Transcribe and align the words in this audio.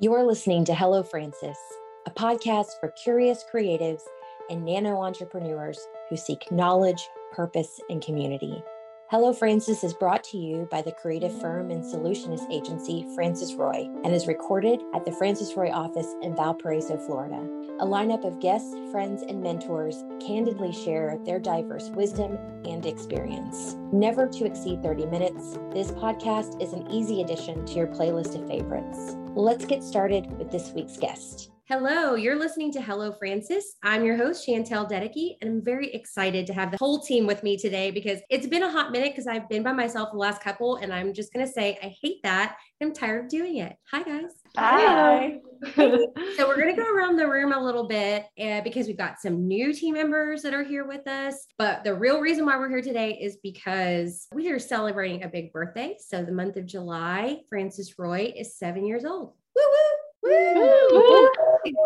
You're 0.00 0.24
listening 0.24 0.64
to 0.66 0.76
Hello 0.76 1.02
Frances, 1.02 1.56
a 2.06 2.10
podcast 2.12 2.78
for 2.78 2.94
curious 3.02 3.44
creatives 3.52 4.02
and 4.48 4.64
nano 4.64 5.00
entrepreneurs 5.00 5.88
who 6.08 6.16
seek 6.16 6.52
knowledge, 6.52 7.08
purpose, 7.32 7.80
and 7.90 8.00
community. 8.00 8.62
Hello 9.10 9.32
Frances 9.32 9.82
is 9.82 9.94
brought 9.94 10.22
to 10.22 10.38
you 10.38 10.68
by 10.70 10.82
the 10.82 10.92
creative 10.92 11.36
firm 11.40 11.72
and 11.72 11.82
solutionist 11.82 12.48
agency 12.48 13.08
Frances 13.16 13.56
Roy 13.56 13.90
and 14.04 14.14
is 14.14 14.28
recorded 14.28 14.80
at 14.94 15.04
the 15.04 15.10
Frances 15.10 15.56
Roy 15.56 15.72
office 15.72 16.14
in 16.22 16.36
Valparaiso, 16.36 16.96
Florida. 16.98 17.40
A 17.80 17.86
lineup 17.86 18.24
of 18.24 18.38
guests, 18.38 18.76
friends, 18.92 19.22
and 19.22 19.42
mentors 19.42 20.04
candidly 20.20 20.72
share 20.72 21.18
their 21.24 21.40
diverse 21.40 21.88
wisdom 21.90 22.38
and 22.64 22.86
experience. 22.86 23.74
Never 23.92 24.28
to 24.28 24.44
exceed 24.44 24.80
30 24.80 25.06
minutes, 25.06 25.58
this 25.72 25.90
podcast 25.90 26.62
is 26.62 26.72
an 26.72 26.88
easy 26.88 27.20
addition 27.20 27.66
to 27.66 27.72
your 27.72 27.88
playlist 27.88 28.40
of 28.40 28.46
favorites. 28.46 29.16
Let's 29.38 29.64
get 29.64 29.84
started 29.84 30.36
with 30.36 30.50
this 30.50 30.72
week's 30.72 30.96
guest. 30.96 31.52
Hello, 31.70 32.14
you're 32.14 32.38
listening 32.38 32.72
to 32.72 32.80
Hello 32.80 33.12
Frances. 33.12 33.76
I'm 33.82 34.02
your 34.02 34.16
host, 34.16 34.48
Shantelle 34.48 34.90
Dedicke, 34.90 35.36
and 35.42 35.50
I'm 35.50 35.62
very 35.62 35.92
excited 35.92 36.46
to 36.46 36.54
have 36.54 36.70
the 36.70 36.78
whole 36.78 37.00
team 37.00 37.26
with 37.26 37.42
me 37.42 37.58
today 37.58 37.90
because 37.90 38.20
it's 38.30 38.46
been 38.46 38.62
a 38.62 38.70
hot 38.70 38.90
minute 38.90 39.12
because 39.12 39.26
I've 39.26 39.50
been 39.50 39.62
by 39.62 39.72
myself 39.72 40.12
the 40.12 40.16
last 40.16 40.40
couple, 40.40 40.76
and 40.76 40.94
I'm 40.94 41.12
just 41.12 41.30
going 41.30 41.44
to 41.44 41.52
say 41.52 41.78
I 41.82 41.94
hate 42.00 42.22
that. 42.22 42.56
I'm 42.80 42.94
tired 42.94 43.26
of 43.26 43.30
doing 43.30 43.58
it. 43.58 43.76
Hi, 43.90 44.02
guys. 44.02 44.30
Hi. 44.56 45.40
so 45.76 46.48
we're 46.48 46.56
going 46.56 46.74
to 46.74 46.82
go 46.82 46.90
around 46.90 47.16
the 47.16 47.28
room 47.28 47.52
a 47.52 47.62
little 47.62 47.86
bit 47.86 48.24
uh, 48.42 48.62
because 48.62 48.86
we've 48.86 48.96
got 48.96 49.20
some 49.20 49.46
new 49.46 49.74
team 49.74 49.92
members 49.92 50.40
that 50.44 50.54
are 50.54 50.64
here 50.64 50.86
with 50.86 51.06
us. 51.06 51.48
But 51.58 51.84
the 51.84 51.94
real 51.94 52.18
reason 52.18 52.46
why 52.46 52.56
we're 52.56 52.70
here 52.70 52.80
today 52.80 53.18
is 53.20 53.36
because 53.42 54.26
we 54.32 54.50
are 54.50 54.58
celebrating 54.58 55.22
a 55.24 55.28
big 55.28 55.52
birthday. 55.52 55.96
So 55.98 56.24
the 56.24 56.32
month 56.32 56.56
of 56.56 56.64
July, 56.64 57.40
Frances 57.50 57.98
Roy 57.98 58.32
is 58.34 58.56
seven 58.56 58.86
years 58.86 59.04
old. 59.04 59.34
Woo 59.54 59.62
woo! 59.62 59.97
Woo! 60.22 61.30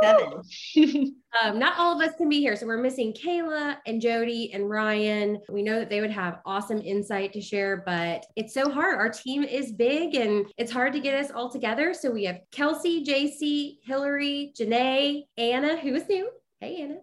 Seven. 0.02 0.42
um, 1.42 1.58
not 1.58 1.78
all 1.78 2.00
of 2.00 2.06
us 2.06 2.14
can 2.16 2.28
be 2.28 2.40
here. 2.40 2.56
So 2.56 2.66
we're 2.66 2.78
missing 2.78 3.12
Kayla 3.12 3.76
and 3.86 4.00
Jody 4.00 4.52
and 4.52 4.68
Ryan. 4.68 5.38
We 5.48 5.62
know 5.62 5.78
that 5.78 5.90
they 5.90 6.00
would 6.00 6.10
have 6.10 6.40
awesome 6.44 6.80
insight 6.80 7.32
to 7.34 7.40
share, 7.40 7.82
but 7.84 8.24
it's 8.36 8.54
so 8.54 8.70
hard. 8.70 8.98
Our 8.98 9.10
team 9.10 9.42
is 9.42 9.72
big 9.72 10.14
and 10.14 10.46
it's 10.56 10.72
hard 10.72 10.92
to 10.94 11.00
get 11.00 11.14
us 11.14 11.30
all 11.30 11.50
together. 11.50 11.94
So 11.94 12.10
we 12.10 12.24
have 12.24 12.40
Kelsey, 12.52 13.04
JC, 13.04 13.78
Hillary, 13.84 14.52
Janae, 14.58 15.24
Anna, 15.36 15.76
who 15.76 15.94
is 15.94 16.08
new. 16.08 16.30
Hey, 16.60 16.82
Anna. 16.82 16.98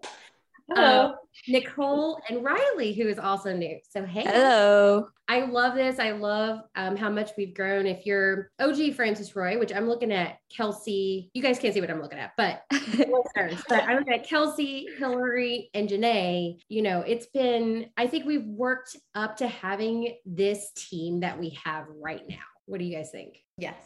Hello. 0.72 1.06
Um, 1.06 1.14
Nicole 1.48 2.20
and 2.28 2.44
Riley, 2.44 2.92
who 2.92 3.08
is 3.08 3.18
also 3.18 3.56
new. 3.56 3.78
So, 3.88 4.04
hey. 4.04 4.22
Hello. 4.22 5.08
I 5.28 5.44
love 5.44 5.74
this. 5.74 5.98
I 5.98 6.12
love 6.12 6.60
um, 6.76 6.96
how 6.96 7.08
much 7.08 7.30
we've 7.36 7.54
grown. 7.54 7.86
If 7.86 8.06
you're 8.06 8.50
OG 8.60 8.94
Frances 8.94 9.34
Roy, 9.34 9.58
which 9.58 9.72
I'm 9.72 9.88
looking 9.88 10.12
at 10.12 10.38
Kelsey, 10.54 11.30
you 11.34 11.42
guys 11.42 11.58
can't 11.58 11.74
see 11.74 11.80
what 11.80 11.90
I'm 11.90 12.00
looking 12.00 12.18
at, 12.18 12.32
but 12.36 12.62
listeners, 12.72 13.62
but 13.68 13.84
I'm 13.84 13.98
looking 13.98 14.14
at 14.14 14.26
Kelsey, 14.26 14.86
Hillary, 14.98 15.70
and 15.74 15.88
Janae. 15.88 16.58
You 16.68 16.82
know, 16.82 17.00
it's 17.00 17.26
been, 17.26 17.90
I 17.96 18.06
think 18.06 18.26
we've 18.26 18.46
worked 18.46 18.96
up 19.14 19.36
to 19.38 19.48
having 19.48 20.16
this 20.24 20.70
team 20.76 21.20
that 21.20 21.38
we 21.38 21.58
have 21.64 21.86
right 21.88 22.22
now. 22.28 22.36
What 22.66 22.78
do 22.78 22.84
you 22.84 22.96
guys 22.96 23.10
think? 23.10 23.38
Yes. 23.56 23.76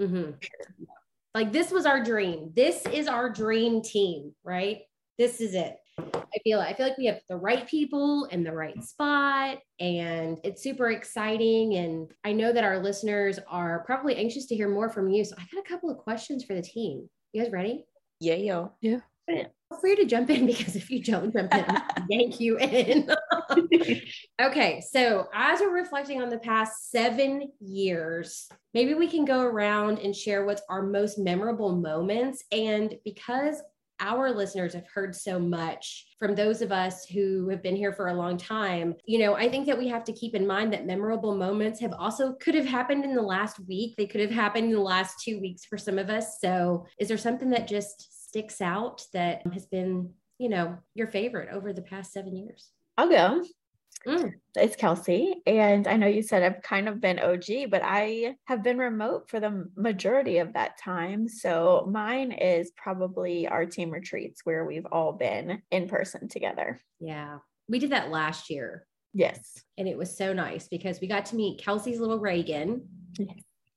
Mm-hmm. 0.00 0.32
Like, 1.34 1.52
this 1.52 1.70
was 1.70 1.86
our 1.86 2.02
dream. 2.02 2.52
This 2.54 2.84
is 2.86 3.08
our 3.08 3.30
dream 3.30 3.82
team, 3.82 4.34
right? 4.42 4.80
This 5.18 5.40
is 5.40 5.54
it. 5.54 5.76
I 5.98 6.38
feel 6.44 6.60
I 6.60 6.74
feel 6.74 6.86
like 6.86 6.98
we 6.98 7.06
have 7.06 7.20
the 7.28 7.36
right 7.36 7.66
people 7.66 8.26
in 8.30 8.44
the 8.44 8.52
right 8.52 8.82
spot 8.84 9.58
and 9.80 10.38
it's 10.44 10.62
super 10.62 10.90
exciting 10.90 11.74
and 11.74 12.10
I 12.24 12.32
know 12.32 12.52
that 12.52 12.64
our 12.64 12.78
listeners 12.78 13.38
are 13.48 13.84
probably 13.84 14.16
anxious 14.16 14.46
to 14.46 14.54
hear 14.54 14.68
more 14.68 14.88
from 14.88 15.08
you. 15.08 15.24
So 15.24 15.36
I 15.38 15.44
got 15.52 15.64
a 15.64 15.68
couple 15.68 15.90
of 15.90 15.98
questions 15.98 16.44
for 16.44 16.54
the 16.54 16.62
team. 16.62 17.08
You 17.32 17.42
guys 17.42 17.52
ready? 17.52 17.84
Yeah, 18.20 18.34
yo. 18.34 18.72
Yeah. 18.80 19.00
Feel 19.28 19.80
free 19.80 19.96
to 19.96 20.04
jump 20.06 20.30
in 20.30 20.46
because 20.46 20.76
if 20.76 20.90
you 20.90 21.02
don't 21.02 21.32
jump 21.32 21.54
in, 21.54 21.64
I'll 21.68 22.06
yank 22.08 22.40
you 22.40 22.58
in. 22.58 23.10
okay, 24.40 24.82
so 24.90 25.26
as 25.34 25.60
we're 25.60 25.74
reflecting 25.74 26.22
on 26.22 26.30
the 26.30 26.38
past 26.38 26.90
seven 26.90 27.52
years, 27.60 28.48
maybe 28.72 28.94
we 28.94 29.08
can 29.08 29.24
go 29.24 29.40
around 29.40 29.98
and 29.98 30.16
share 30.16 30.46
what's 30.46 30.62
our 30.70 30.82
most 30.82 31.18
memorable 31.18 31.76
moments. 31.76 32.44
And 32.50 32.94
because 33.04 33.60
our 34.00 34.30
listeners 34.30 34.74
have 34.74 34.86
heard 34.92 35.14
so 35.14 35.38
much 35.38 36.06
from 36.18 36.34
those 36.34 36.62
of 36.62 36.72
us 36.72 37.06
who 37.06 37.48
have 37.48 37.62
been 37.62 37.76
here 37.76 37.92
for 37.92 38.08
a 38.08 38.14
long 38.14 38.36
time. 38.36 38.94
You 39.06 39.18
know 39.20 39.34
i 39.34 39.48
think 39.48 39.66
that 39.66 39.78
we 39.78 39.88
have 39.88 40.04
to 40.04 40.12
keep 40.12 40.34
in 40.34 40.46
mind 40.46 40.72
that 40.72 40.86
memorable 40.86 41.34
moments 41.34 41.80
have 41.80 41.94
also 41.98 42.34
could 42.34 42.54
have 42.54 42.66
happened 42.66 43.04
in 43.04 43.14
the 43.14 43.22
last 43.22 43.58
week. 43.66 43.94
They 43.96 44.06
could 44.06 44.20
have 44.20 44.30
happened 44.30 44.66
in 44.66 44.72
the 44.72 44.80
last 44.80 45.22
two 45.22 45.40
weeks 45.40 45.64
for 45.64 45.78
some 45.78 45.98
of 45.98 46.10
us. 46.10 46.40
So 46.40 46.86
is 46.98 47.08
there 47.08 47.18
something 47.18 47.50
that 47.50 47.68
just 47.68 48.28
sticks 48.28 48.60
out 48.60 49.02
that 49.12 49.42
has 49.52 49.66
been 49.66 50.10
you 50.38 50.48
know 50.48 50.78
your 50.94 51.08
favorite 51.08 51.48
over 51.52 51.72
the 51.72 51.82
past 51.82 52.12
seven 52.12 52.36
years? 52.36 52.70
I'll 52.96 53.08
go. 53.08 53.44
Mm. 54.06 54.32
It's 54.54 54.76
Kelsey. 54.76 55.42
And 55.46 55.86
I 55.88 55.96
know 55.96 56.06
you 56.06 56.22
said 56.22 56.42
I've 56.42 56.62
kind 56.62 56.88
of 56.88 57.00
been 57.00 57.18
OG, 57.18 57.70
but 57.70 57.82
I 57.84 58.36
have 58.44 58.62
been 58.62 58.78
remote 58.78 59.28
for 59.28 59.40
the 59.40 59.68
majority 59.76 60.38
of 60.38 60.52
that 60.54 60.78
time. 60.78 61.28
So 61.28 61.86
mine 61.90 62.32
is 62.32 62.70
probably 62.76 63.48
our 63.48 63.66
team 63.66 63.90
retreats 63.90 64.42
where 64.44 64.64
we've 64.64 64.86
all 64.92 65.12
been 65.12 65.62
in 65.70 65.88
person 65.88 66.28
together. 66.28 66.80
yeah 67.00 67.38
we 67.70 67.78
did 67.78 67.90
that 67.90 68.10
last 68.10 68.48
year 68.50 68.86
Yes. 69.12 69.62
and 69.76 69.86
it 69.88 69.98
was 69.98 70.16
so 70.16 70.32
nice 70.32 70.68
because 70.68 71.00
we 71.00 71.06
got 71.06 71.26
to 71.26 71.36
meet 71.36 71.60
kelsey's 71.62 71.98
little 72.00 72.18
reagan 72.18 72.86
Yes. 73.18 73.28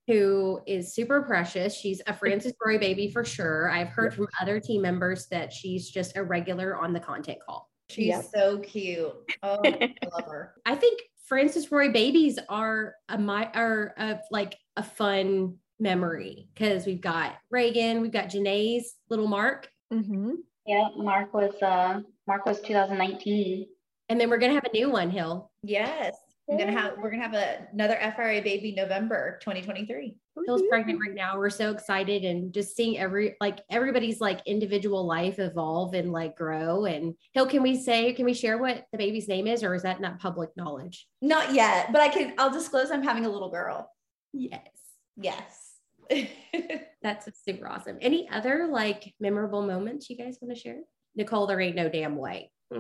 who 0.08 0.60
is 0.68 0.94
super 0.94 1.22
precious. 1.24 1.74
She's 1.76 2.02
a 2.08 2.14
Frances 2.14 2.54
Roy 2.66 2.78
baby 2.78 3.10
for 3.12 3.24
sure. 3.24 3.70
I've 3.72 3.88
heard 3.90 4.14
from 4.14 4.28
other 4.42 4.60
team 4.60 4.82
members 4.82 5.28
that 5.28 5.52
she's 5.54 5.90
just 5.90 6.16
a 6.18 6.24
regular 6.24 6.76
on 6.78 6.94
the 6.94 7.00
content 7.00 7.40
call. 7.46 7.71
She's 7.92 8.08
Yep. 8.08 8.26
so 8.34 8.58
cute. 8.60 9.14
Oh, 9.44 9.60
I 9.64 9.94
love 10.14 10.26
her. 10.26 10.54
I 10.66 10.76
think 10.76 11.02
Frances 11.26 11.72
Roy 11.72 11.92
babies 11.92 12.40
are 12.50 12.96
a 13.10 13.18
my 13.18 13.50
are 13.54 13.94
a, 13.98 14.20
like 14.32 14.58
a 14.78 14.84
fun 14.84 15.58
memory 15.80 16.48
because 16.54 16.86
we've 16.86 17.02
got 17.02 17.36
Reagan, 17.50 18.02
we've 18.02 18.12
got 18.12 18.30
Janae's 18.30 18.94
little 19.10 19.28
Mark, 19.28 19.70
hmm 19.92 20.32
Yeah, 20.66 20.90
Mark 20.96 21.34
was 21.34 21.54
uh 21.62 22.02
Mark 22.28 22.46
was 22.46 22.62
2019. 22.62 23.68
and 24.10 24.20
then 24.20 24.30
we're 24.30 24.38
gonna 24.38 24.54
have 24.54 24.66
a 24.66 24.74
new 24.78 24.90
one, 24.90 25.10
Hill. 25.10 25.52
Yes. 25.64 26.16
I'm 26.50 26.58
gonna 26.58 26.72
have 26.72 26.98
we're 26.98 27.12
gonna 27.12 27.24
have 27.24 27.34
a, 27.34 27.68
another 27.72 27.98
FRA 28.16 28.42
baby 28.42 28.74
November 28.76 29.40
2023. 29.42 30.16
Hill's 30.46 30.64
pregnant 30.70 31.00
right 31.00 31.16
now. 31.16 31.38
We're 31.38 31.50
so 31.50 31.72
excited 31.72 32.26
and 32.26 32.54
just 32.54 32.76
seeing 32.76 32.98
every 32.98 33.36
like 33.40 33.60
everybody's 33.70 34.20
like 34.20 34.42
individual 34.46 35.06
life 35.06 35.40
evolve 35.40 35.94
and 35.94 36.12
like 36.12 36.36
grow. 36.36 36.86
And 36.86 37.16
Hill, 37.34 37.46
can 37.46 37.62
we 37.62 37.82
say, 37.82 38.12
can 38.14 38.26
we 38.26 38.34
share 38.34 38.58
what 38.58 38.86
the 38.92 38.98
baby's 38.98 39.28
name 39.28 39.48
is, 39.48 39.64
or 39.64 39.76
is 39.76 39.84
that 39.84 40.02
not 40.02 40.20
public 40.20 40.50
knowledge? 40.58 41.08
Not 41.22 41.54
yet, 41.54 41.92
but 41.92 42.02
I 42.02 42.10
can 42.10 42.34
I'll 42.38 42.52
disclose 42.52 42.92
I'm 42.92 43.04
having 43.04 43.26
a 43.26 43.30
little 43.30 43.52
girl. 43.52 43.90
Yes. 44.34 44.68
Yes. 45.16 45.72
That's 47.02 47.30
super 47.46 47.68
awesome. 47.68 47.98
Any 48.02 48.30
other 48.30 48.68
like 48.68 49.14
memorable 49.20 49.62
moments 49.62 50.10
you 50.10 50.18
guys 50.18 50.38
want 50.42 50.56
to 50.56 50.60
share? 50.60 50.80
Nicole, 51.16 51.48
there 51.48 51.62
ain't 51.62 51.76
no 51.76 51.90
damn 51.90 52.16
way. 52.16 52.52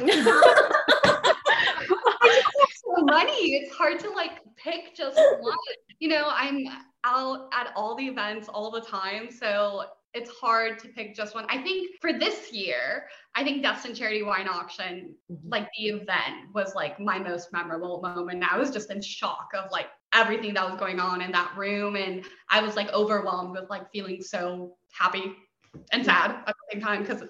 many. 3.18 3.56
It's 3.56 3.74
hard 3.74 4.00
to 4.00 4.10
like 4.10 4.40
pick 4.58 4.96
just 4.96 5.18
one. 5.40 5.58
You 6.00 6.10
know, 6.10 6.30
I'm 6.30 6.66
out 7.04 7.50
at 7.54 7.72
all 7.76 7.96
the 7.96 8.08
events 8.08 8.48
all 8.48 8.72
the 8.72 8.82
time. 8.82 9.30
So 9.32 9.86
it's 10.14 10.30
hard 10.30 10.78
to 10.80 10.90
pick 10.90 11.16
just 11.16 11.36
one. 11.36 11.46
I 11.50 11.62
think 11.62 11.92
for 12.02 12.12
this 12.12 12.52
year, 12.52 13.06
I 13.36 13.44
think 13.44 13.64
Destin 13.64 13.96
Charity 13.96 14.24
Wine 14.24 14.48
Auction, 14.48 15.16
mm-hmm. 15.32 15.50
like 15.50 15.70
the 15.78 15.88
event 15.88 16.54
was 16.54 16.76
like 16.76 17.00
my 17.00 17.18
most 17.18 17.54
memorable 17.54 18.02
moment. 18.02 18.44
I 18.50 18.58
was 18.58 18.72
just 18.72 18.92
in 18.92 19.02
shock 19.02 19.50
of 19.58 19.72
like 19.72 19.88
everything 20.14 20.54
that 20.56 20.70
was 20.70 20.78
going 20.78 21.00
on 21.00 21.22
in 21.22 21.32
that 21.32 21.54
room. 21.56 21.96
And 21.96 22.26
I 22.50 22.62
was 22.62 22.76
like 22.76 22.92
overwhelmed 22.92 23.52
with 23.52 23.70
like 23.70 23.90
feeling 23.92 24.22
so 24.22 24.76
happy 24.92 25.34
and 25.94 26.04
sad 26.04 26.32
at 26.32 26.48
the 26.48 26.54
same 26.74 26.82
time 26.82 27.04
because 27.04 27.24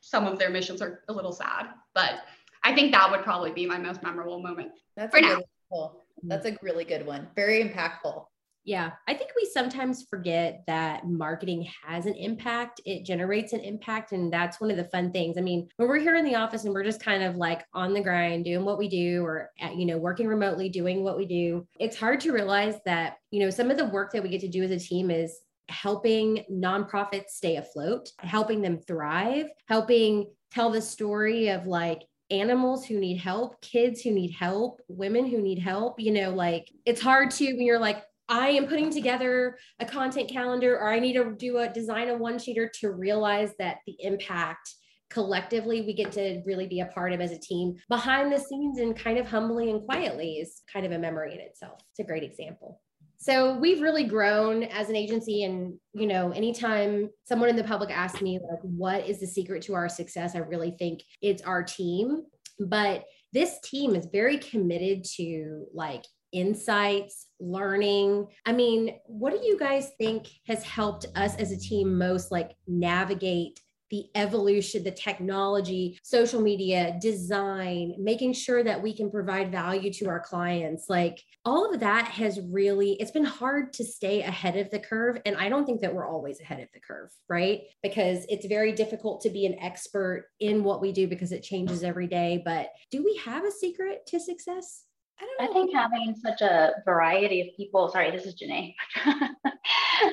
some 0.00 0.26
of 0.26 0.38
their 0.38 0.50
missions 0.50 0.82
are 0.82 1.02
a 1.08 1.12
little 1.12 1.32
sad. 1.32 1.68
But 1.94 2.20
I 2.66 2.74
think 2.74 2.90
that 2.92 3.08
would 3.12 3.22
probably 3.22 3.52
be 3.52 3.64
my 3.64 3.78
most 3.78 4.02
memorable 4.02 4.42
moment. 4.42 4.72
That's 4.96 5.12
For 5.12 5.18
a 5.18 5.20
now. 5.20 5.28
really 5.28 5.44
cool. 5.70 6.02
That's 6.24 6.46
a 6.46 6.56
really 6.62 6.84
good 6.84 7.06
one. 7.06 7.28
Very 7.36 7.62
impactful. 7.62 8.24
Yeah, 8.64 8.90
I 9.06 9.14
think 9.14 9.30
we 9.36 9.48
sometimes 9.54 10.06
forget 10.10 10.64
that 10.66 11.06
marketing 11.06 11.68
has 11.84 12.06
an 12.06 12.14
impact. 12.14 12.80
It 12.84 13.04
generates 13.04 13.52
an 13.52 13.60
impact. 13.60 14.10
And 14.10 14.32
that's 14.32 14.60
one 14.60 14.72
of 14.72 14.76
the 14.76 14.86
fun 14.86 15.12
things. 15.12 15.38
I 15.38 15.42
mean, 15.42 15.68
when 15.76 15.88
we're 15.88 16.00
here 16.00 16.16
in 16.16 16.24
the 16.24 16.34
office 16.34 16.64
and 16.64 16.74
we're 16.74 16.82
just 16.82 17.00
kind 17.00 17.22
of 17.22 17.36
like 17.36 17.64
on 17.72 17.94
the 17.94 18.00
grind, 18.00 18.44
doing 18.44 18.64
what 18.64 18.78
we 18.78 18.88
do, 18.88 19.24
or, 19.24 19.52
at, 19.60 19.76
you 19.76 19.86
know, 19.86 19.98
working 19.98 20.26
remotely, 20.26 20.68
doing 20.68 21.04
what 21.04 21.16
we 21.16 21.24
do, 21.24 21.64
it's 21.78 21.96
hard 21.96 22.18
to 22.22 22.32
realize 22.32 22.74
that, 22.84 23.18
you 23.30 23.38
know, 23.38 23.50
some 23.50 23.70
of 23.70 23.76
the 23.76 23.84
work 23.84 24.10
that 24.10 24.24
we 24.24 24.28
get 24.28 24.40
to 24.40 24.48
do 24.48 24.64
as 24.64 24.72
a 24.72 24.80
team 24.80 25.12
is 25.12 25.38
helping 25.68 26.44
nonprofits 26.50 27.28
stay 27.28 27.54
afloat, 27.58 28.08
helping 28.18 28.60
them 28.60 28.80
thrive, 28.80 29.46
helping 29.68 30.26
tell 30.50 30.70
the 30.70 30.82
story 30.82 31.50
of 31.50 31.68
like, 31.68 32.02
animals 32.30 32.84
who 32.84 32.98
need 32.98 33.18
help, 33.18 33.60
kids 33.60 34.00
who 34.02 34.10
need 34.10 34.32
help, 34.32 34.80
women 34.88 35.26
who 35.26 35.40
need 35.40 35.58
help. 35.58 36.00
You 36.00 36.12
know, 36.12 36.30
like 36.30 36.70
it's 36.84 37.00
hard 37.00 37.30
to 37.32 37.46
when 37.54 37.66
you're 37.66 37.78
like, 37.78 38.02
I 38.28 38.48
am 38.48 38.66
putting 38.66 38.90
together 38.90 39.56
a 39.78 39.84
content 39.84 40.28
calendar 40.28 40.76
or 40.78 40.88
I 40.88 40.98
need 40.98 41.14
to 41.14 41.34
do 41.36 41.58
a 41.58 41.68
design 41.68 42.08
a 42.08 42.16
one 42.16 42.38
sheeter 42.38 42.70
to 42.80 42.90
realize 42.90 43.52
that 43.58 43.78
the 43.86 43.96
impact 44.00 44.74
collectively 45.10 45.82
we 45.82 45.92
get 45.92 46.10
to 46.12 46.42
really 46.44 46.66
be 46.66 46.80
a 46.80 46.86
part 46.86 47.12
of 47.12 47.20
as 47.20 47.30
a 47.30 47.38
team 47.38 47.76
behind 47.88 48.32
the 48.32 48.38
scenes 48.38 48.78
and 48.78 48.98
kind 48.98 49.18
of 49.18 49.26
humbly 49.26 49.70
and 49.70 49.84
quietly 49.84 50.34
is 50.34 50.62
kind 50.72 50.84
of 50.84 50.90
a 50.90 50.98
memory 50.98 51.34
in 51.34 51.40
itself. 51.40 51.80
It's 51.90 52.00
a 52.00 52.04
great 52.04 52.24
example. 52.24 52.80
So 53.18 53.56
we've 53.58 53.80
really 53.80 54.04
grown 54.04 54.64
as 54.64 54.88
an 54.88 54.96
agency 54.96 55.44
and 55.44 55.74
you 55.94 56.06
know 56.06 56.30
anytime 56.32 57.10
someone 57.24 57.48
in 57.48 57.56
the 57.56 57.64
public 57.64 57.90
asks 57.90 58.20
me 58.20 58.38
like 58.38 58.60
what 58.62 59.08
is 59.08 59.20
the 59.20 59.26
secret 59.26 59.62
to 59.62 59.74
our 59.74 59.88
success 59.88 60.34
I 60.34 60.40
really 60.40 60.72
think 60.78 61.02
it's 61.22 61.42
our 61.42 61.62
team 61.62 62.24
but 62.58 63.04
this 63.32 63.58
team 63.60 63.94
is 63.94 64.08
very 64.12 64.38
committed 64.38 65.04
to 65.16 65.66
like 65.74 66.04
insights, 66.32 67.26
learning. 67.40 68.26
I 68.44 68.52
mean, 68.52 68.98
what 69.06 69.32
do 69.32 69.46
you 69.46 69.58
guys 69.58 69.92
think 69.98 70.28
has 70.46 70.62
helped 70.62 71.06
us 71.14 71.36
as 71.36 71.52
a 71.52 71.58
team 71.58 71.98
most 71.98 72.30
like 72.30 72.52
navigate 72.66 73.60
the 73.90 74.06
evolution, 74.14 74.82
the 74.82 74.90
technology, 74.90 75.98
social 76.02 76.40
media, 76.40 76.96
design, 77.00 77.94
making 77.98 78.32
sure 78.32 78.62
that 78.62 78.82
we 78.82 78.94
can 78.94 79.10
provide 79.10 79.52
value 79.52 79.92
to 79.92 80.08
our 80.08 80.20
clients. 80.20 80.86
Like 80.88 81.22
all 81.44 81.72
of 81.72 81.80
that 81.80 82.06
has 82.08 82.40
really, 82.40 82.92
it's 82.94 83.10
been 83.10 83.24
hard 83.24 83.72
to 83.74 83.84
stay 83.84 84.22
ahead 84.22 84.56
of 84.56 84.70
the 84.70 84.80
curve. 84.80 85.20
And 85.24 85.36
I 85.36 85.48
don't 85.48 85.64
think 85.64 85.80
that 85.82 85.94
we're 85.94 86.08
always 86.08 86.40
ahead 86.40 86.60
of 86.60 86.68
the 86.74 86.80
curve, 86.80 87.10
right? 87.28 87.62
Because 87.82 88.26
it's 88.28 88.46
very 88.46 88.72
difficult 88.72 89.20
to 89.22 89.30
be 89.30 89.46
an 89.46 89.58
expert 89.60 90.26
in 90.40 90.64
what 90.64 90.80
we 90.80 90.92
do 90.92 91.06
because 91.06 91.32
it 91.32 91.42
changes 91.42 91.82
every 91.82 92.08
day. 92.08 92.42
But 92.44 92.70
do 92.90 93.04
we 93.04 93.20
have 93.24 93.44
a 93.44 93.50
secret 93.52 94.06
to 94.08 94.20
success? 94.20 94.82
I, 95.18 95.24
don't 95.24 95.38
know. 95.38 95.50
I 95.50 95.52
think 95.52 95.74
having 95.74 96.14
such 96.16 96.42
a 96.42 96.72
variety 96.84 97.40
of 97.40 97.56
people, 97.56 97.88
sorry, 97.90 98.10
this 98.10 98.26
is 98.26 98.34
Janae, 98.34 98.74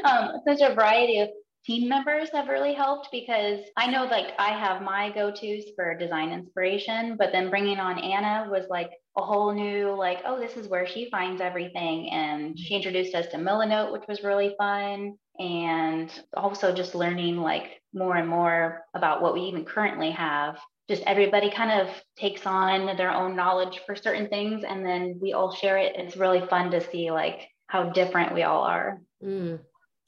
um, 0.06 0.40
such 0.48 0.62
a 0.62 0.74
variety 0.74 1.20
of 1.20 1.30
team 1.66 1.88
members 1.88 2.30
have 2.34 2.48
really 2.48 2.74
helped 2.74 3.10
because 3.12 3.60
I 3.78 3.90
know 3.90 4.04
like 4.06 4.34
I 4.38 4.50
have 4.50 4.82
my 4.82 5.12
go-tos 5.12 5.64
for 5.76 5.98
design 5.98 6.32
inspiration, 6.32 7.16
but 7.18 7.32
then 7.32 7.50
bringing 7.50 7.80
on 7.80 8.00
Anna 8.00 8.50
was 8.50 8.66
like 8.70 8.92
a 9.18 9.24
whole 9.24 9.54
new 9.54 9.96
like, 9.98 10.20
oh, 10.26 10.40
this 10.40 10.58
is 10.58 10.68
where 10.68 10.88
she 10.88 11.10
finds 11.10 11.42
everything. 11.42 12.10
And 12.10 12.58
she 12.60 12.76
introduced 12.76 13.16
us 13.16 13.28
to 13.28 13.38
Milanote, 13.38 13.94
which 13.94 14.04
was 14.08 14.24
really 14.24 14.56
fun. 14.58 15.16
And 15.40 16.12
also 16.36 16.74
just 16.74 16.96
learning 16.96 17.38
like 17.38 17.82
more 17.94 18.16
and 18.16 18.28
more 18.28 18.82
about 18.94 19.22
what 19.22 19.34
we 19.34 19.42
even 19.42 19.66
currently 19.66 20.12
have. 20.12 20.60
Just 20.90 21.04
everybody 21.04 21.50
kind 21.50 21.82
of 21.82 21.96
takes 22.18 22.46
on 22.46 22.98
their 22.98 23.12
own 23.12 23.36
knowledge 23.36 23.80
for 23.86 23.96
certain 23.96 24.28
things 24.28 24.66
and 24.66 24.86
then 24.86 25.18
we 25.22 25.32
all 25.32 25.54
share 25.54 25.78
it. 25.78 25.96
It's 25.96 26.18
really 26.18 26.46
fun 26.48 26.72
to 26.72 26.82
see 26.82 27.10
like 27.10 27.48
how 27.68 27.90
different 27.92 28.34
we 28.34 28.44
all 28.44 28.64
are. 28.64 29.00
Mm. 29.24 29.60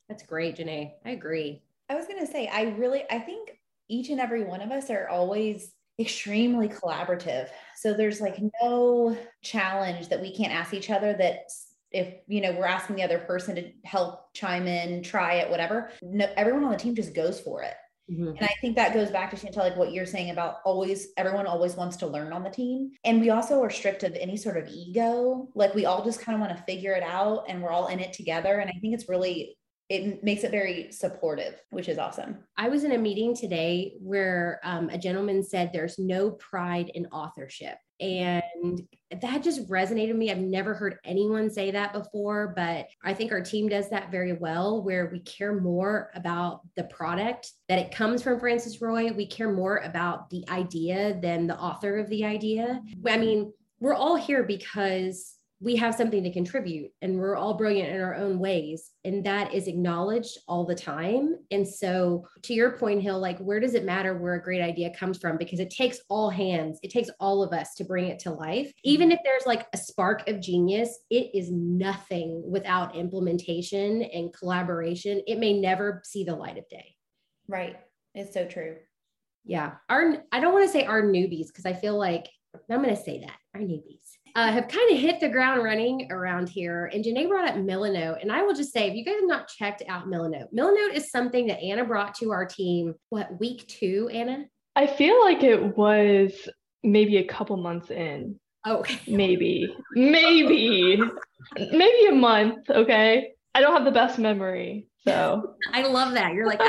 That's 0.10 0.24
great, 0.24 0.58
Janae. 0.58 0.94
I 1.06 1.12
agree. 1.12 1.62
I 1.90 1.96
was 1.96 2.06
going 2.06 2.26
to 2.26 2.32
say, 2.32 2.48
I 2.48 2.76
really, 2.78 3.04
I 3.10 3.20
think 3.20 3.60
each 3.90 4.10
and 4.10 4.20
every 4.20 4.44
one 4.44 4.62
of 4.62 4.72
us 4.72 4.90
are 4.90 5.08
always 5.10 5.72
extremely 6.00 6.68
collaborative. 6.68 7.50
So 7.78 7.94
there's 7.94 8.22
like 8.22 8.40
no 8.62 9.18
challenge 9.44 10.10
that 10.10 10.22
we 10.22 10.36
can't 10.36 10.54
ask 10.54 10.74
each 10.74 10.90
other 10.90 11.14
that 11.14 11.50
if 11.92 12.16
you 12.28 12.42
know 12.42 12.52
we're 12.52 12.66
asking 12.66 12.98
the 12.98 13.04
other 13.04 13.20
person 13.20 13.56
to 13.56 13.72
help 13.86 14.34
chime 14.34 14.68
in, 14.68 15.02
try 15.02 15.36
it, 15.36 15.50
whatever. 15.50 15.92
No, 16.02 16.28
everyone 16.36 16.66
on 16.66 16.72
the 16.72 16.78
team 16.78 16.96
just 16.96 17.14
goes 17.14 17.40
for 17.40 17.64
it. 17.64 17.76
Mm-hmm. 18.12 18.38
And 18.38 18.44
I 18.44 18.54
think 18.62 18.76
that 18.76 18.94
goes 18.94 19.10
back 19.10 19.32
to 19.32 19.38
Shantelle, 19.38 19.58
like 19.58 19.78
what 19.78 19.92
you're 19.92 20.06
saying 20.06 20.30
about 20.30 20.58
always, 20.64 21.08
everyone 21.18 21.48
always 21.48 21.76
wants 21.76 21.98
to 21.98 22.08
learn 22.08 22.34
on 22.34 22.44
the 22.44 22.50
team. 22.50 22.92
And 23.04 23.20
we 23.20 23.32
also 23.32 23.64
are 23.64 23.70
stripped 23.70 24.04
of 24.04 24.14
any 24.14 24.38
sort 24.38 24.58
of 24.58 24.68
ego. 24.68 25.48
Like 25.56 25.74
we 25.74 25.86
all 25.86 26.04
just 26.04 26.22
kind 26.22 26.36
of 26.36 26.42
want 26.42 26.56
to 26.56 26.64
figure 26.66 26.94
it 26.94 27.02
out 27.02 27.46
and 27.48 27.64
we're 27.64 27.72
all 27.72 27.88
in 27.88 28.00
it 28.00 28.14
together. 28.14 28.60
And 28.60 28.70
I 28.70 28.74
think 28.74 28.94
it's 28.94 29.10
really 29.10 29.58
it 29.90 30.24
makes 30.24 30.44
it 30.44 30.52
very 30.52 30.92
supportive, 30.92 31.62
which 31.70 31.90
is 31.90 32.00
awesome. 32.00 32.40
I 32.58 32.70
was 32.70 32.84
in 32.84 32.94
a 32.94 32.98
meeting 32.98 33.36
today 33.36 33.94
where 34.00 34.60
um, 34.64 34.90
a 34.90 34.98
gentleman 34.98 35.44
said 35.44 35.70
there's 35.72 36.00
no 36.00 36.32
pride 36.32 36.90
in 36.96 37.06
authorship. 37.08 37.78
And 38.00 38.82
that 39.22 39.44
just 39.44 39.70
resonated 39.70 40.10
with 40.10 40.18
me. 40.18 40.32
I've 40.32 40.40
never 40.40 40.74
heard 40.74 40.98
anyone 41.06 41.50
say 41.50 41.72
that 41.72 41.94
before, 41.94 42.52
but 42.56 42.88
I 43.04 43.14
think 43.14 43.32
our 43.32 43.42
team 43.42 43.70
does 43.70 43.90
that 43.90 44.12
very 44.12 44.34
well, 44.34 44.84
where 44.84 45.10
we 45.12 45.20
care 45.20 45.62
more 45.62 46.12
about 46.14 46.62
the 46.76 46.84
product 46.86 47.52
that 47.70 47.80
it 47.80 47.96
comes 47.96 48.22
from 48.22 48.40
Frances 48.40 48.82
Roy. 48.82 49.14
We 49.14 49.28
care 49.28 49.54
more 49.54 49.78
about 49.78 50.30
the 50.30 50.44
idea 50.50 51.18
than 51.22 51.48
the 51.48 51.58
author 51.58 51.98
of 51.98 52.10
the 52.10 52.26
idea. 52.26 52.82
I 53.08 53.18
mean, 53.18 53.54
we're 53.80 53.94
all 53.94 54.16
here 54.18 54.44
because 54.44 55.36
we 55.62 55.76
have 55.78 55.96
something 55.96 56.24
to 56.24 56.32
contribute 56.32 56.92
and 57.02 57.18
we're 57.18 57.36
all 57.36 57.54
brilliant 57.54 57.90
in 57.90 58.02
our 58.02 58.16
own 58.16 58.40
ways 58.40 58.92
and 59.06 59.24
that 59.26 59.54
is 59.54 59.68
acknowledged 59.68 60.38
all 60.48 60.66
the 60.66 60.76
time. 60.76 61.36
And 61.50 61.68
so 61.68 62.28
to 62.44 62.54
your 62.54 62.78
point 62.78 63.02
hill 63.02 63.20
like 63.20 63.40
where 63.40 63.60
does 63.60 63.74
it 63.74 63.86
matter 63.86 64.18
where 64.18 64.36
a 64.36 64.44
great 64.44 64.62
idea 64.62 64.94
comes 64.94 65.18
from? 65.18 65.38
Because 65.38 65.60
it 65.60 65.70
takes 65.70 66.00
all 66.10 66.30
hands. 66.30 66.80
It 66.84 66.92
takes 66.92 67.10
all 67.20 67.42
of 67.42 67.54
us 67.54 67.74
to 67.76 67.86
bring 67.86 68.08
it 68.08 68.20
to 68.20 68.32
life. 68.32 68.72
Even 68.84 69.12
if 69.12 69.20
there's 69.24 69.46
like 69.46 69.66
a 69.74 69.78
spark 69.78 70.28
of 70.28 70.42
genius 70.42 71.00
it 71.10 71.32
is 71.34 71.52
nothing 71.52 72.44
without 72.46 72.96
implementation 72.96 74.02
and 74.02 74.34
collaboration. 74.34 75.22
It 75.26 75.40
may 75.40 75.54
never 75.54 76.02
see 76.04 76.24
the 76.26 76.36
light 76.36 76.58
of 76.58 76.68
day. 76.70 76.96
Right. 77.48 77.78
It's 78.14 78.34
so 78.34 78.46
true. 78.46 78.78
Yeah. 79.46 79.74
Our 79.90 80.18
i 80.32 80.40
don't 80.40 80.54
want 80.54 80.66
to 80.66 80.72
say 80.72 80.84
our 80.86 81.02
newbies 81.02 81.48
because 81.48 81.66
i 81.66 81.74
feel 81.74 81.98
like 81.98 82.28
i'm 82.70 82.84
going 82.84 82.96
to 82.96 83.02
say 83.02 83.20
that 83.20 83.38
our 83.54 83.62
newbies 83.62 84.05
uh, 84.36 84.52
have 84.52 84.68
kind 84.68 84.92
of 84.92 85.00
hit 85.00 85.20
the 85.20 85.30
ground 85.30 85.64
running 85.64 86.12
around 86.12 86.50
here. 86.50 86.92
And 86.94 87.04
Janae 87.04 87.28
brought 87.30 87.48
up 87.48 87.56
Milanote. 87.56 88.22
And 88.22 88.32
I 88.32 88.44
will 88.44 88.54
just 88.54 88.74
say, 88.74 88.88
if 88.88 88.96
you 88.96 89.06
guys 89.06 89.16
have 89.16 89.30
not 89.30 89.48
checked 89.48 89.82
out 89.88 90.08
Milanote, 90.08 90.54
Milanote 90.54 90.94
is 90.94 91.10
something 91.10 91.48
that 91.48 91.62
Anna 91.62 91.86
brought 91.86 92.14
to 92.16 92.32
our 92.32 92.46
team, 92.46 92.96
what, 93.10 93.40
week 93.40 93.66
two, 93.68 94.10
Anna? 94.14 94.46
I 94.76 94.88
feel 94.88 95.22
like 95.24 95.42
it 95.44 95.78
was 95.78 96.50
maybe 96.84 97.18
a 97.18 97.24
couple 97.24 97.56
months 97.56 97.92
in. 97.92 98.38
Oh, 98.66 98.84
maybe, 99.08 99.74
maybe, 99.94 101.00
maybe 101.56 102.06
a 102.10 102.16
month. 102.16 102.70
Okay. 102.70 103.32
I 103.54 103.62
don't 103.62 103.74
have 103.74 103.86
the 103.86 103.92
best 103.92 104.20
memory. 104.20 104.88
So 105.08 105.56
I 105.72 105.84
love 105.84 106.14
that. 106.14 106.34
You're 106.34 106.48
like, 106.48 106.60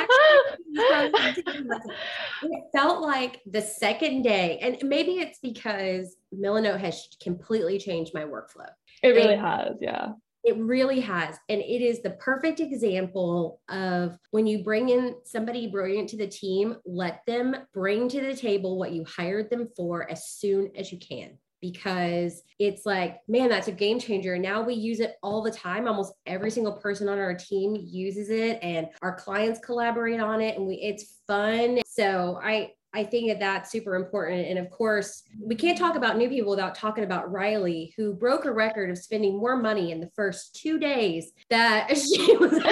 it 0.73 2.63
felt 2.75 3.03
like 3.03 3.41
the 3.47 3.63
second 3.63 4.23
day, 4.23 4.59
and 4.61 4.77
maybe 4.83 5.13
it's 5.13 5.39
because 5.39 6.17
Milanote 6.35 6.81
has 6.81 7.09
completely 7.23 7.79
changed 7.79 8.13
my 8.13 8.25
workflow. 8.25 8.69
It 9.03 9.09
really 9.09 9.35
and 9.35 9.43
has, 9.43 9.77
yeah. 9.81 10.09
It 10.45 10.57
really 10.59 11.01
has. 11.01 11.37
And 11.49 11.61
it 11.61 11.83
is 11.83 12.03
the 12.03 12.11
perfect 12.11 12.61
example 12.61 13.61
of 13.69 14.17
when 14.31 14.47
you 14.47 14.63
bring 14.63 14.91
in 14.91 15.17
somebody 15.25 15.67
brilliant 15.67 16.11
to 16.11 16.17
the 16.17 16.29
team, 16.29 16.77
let 16.85 17.23
them 17.27 17.57
bring 17.75 18.09
to 18.11 18.21
the 18.21 18.37
table 18.37 18.79
what 18.79 18.93
you 18.93 19.05
hired 19.05 19.51
them 19.51 19.69
for 19.77 20.09
as 20.09 20.29
soon 20.29 20.71
as 20.77 20.93
you 20.93 20.99
can 20.99 21.39
because 21.73 22.43
it's 22.59 22.87
like, 22.87 23.19
man, 23.29 23.49
that's 23.49 23.69
a 23.69 23.73
game 23.73 23.99
changer. 23.99 24.39
Now 24.39 24.63
we 24.63 24.75
use 24.75 25.01
it 25.01 25.17
all 25.23 25.43
the 25.43 25.51
time. 25.51 25.87
Almost 25.87 26.15
every 26.27 26.51
single 26.51 26.73
person 26.73 27.09
on 27.09 27.19
our 27.19 27.35
team 27.35 27.77
uses 27.79 28.31
it 28.31 28.59
and 28.63 28.89
our 29.03 29.15
clients 29.15 29.61
collaborate 29.61 30.21
on 30.21 30.41
it 30.41 30.57
and 30.57 30.67
we 30.67 30.77
it's 30.77 31.19
fun. 31.27 31.81
So 31.87 32.41
I 32.43 32.73
I 32.97 33.05
think 33.05 33.29
that 33.29 33.39
that's 33.41 33.71
super 33.71 33.95
important. 33.95 34.47
And 34.47 34.59
of 34.59 34.71
course, 34.71 35.23
we 35.39 35.55
can't 35.55 35.77
talk 35.77 35.97
about 35.97 36.17
new 36.17 36.31
people 36.31 36.49
without 36.49 36.75
talking 36.75 37.05
about 37.05 37.31
Riley, 37.31 37.93
who 37.95 38.15
broke 38.15 38.47
a 38.47 38.53
record 38.53 38.89
of 38.89 38.97
spending 38.97 39.37
more 39.37 39.55
money 39.55 39.93
in 39.93 40.01
the 40.01 40.09
first 40.17 40.57
two 40.57 40.79
days 40.79 41.31
that 41.51 41.89
she 41.99 42.37
was. 42.39 42.55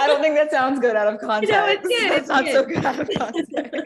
I 0.00 0.06
don't 0.06 0.20
think 0.20 0.36
that 0.36 0.52
sounds 0.52 0.78
good 0.78 0.94
out 0.94 1.12
of 1.12 1.20
context. 1.26 1.50
No, 1.50 1.66
it's 1.66 1.82
good. 1.82 2.12
It's 2.12 2.28
not 2.28 2.44
good. 2.44 2.52
so 2.52 2.64
good 2.64 2.84
out 2.84 3.00
of 3.00 3.10
context. 3.18 3.83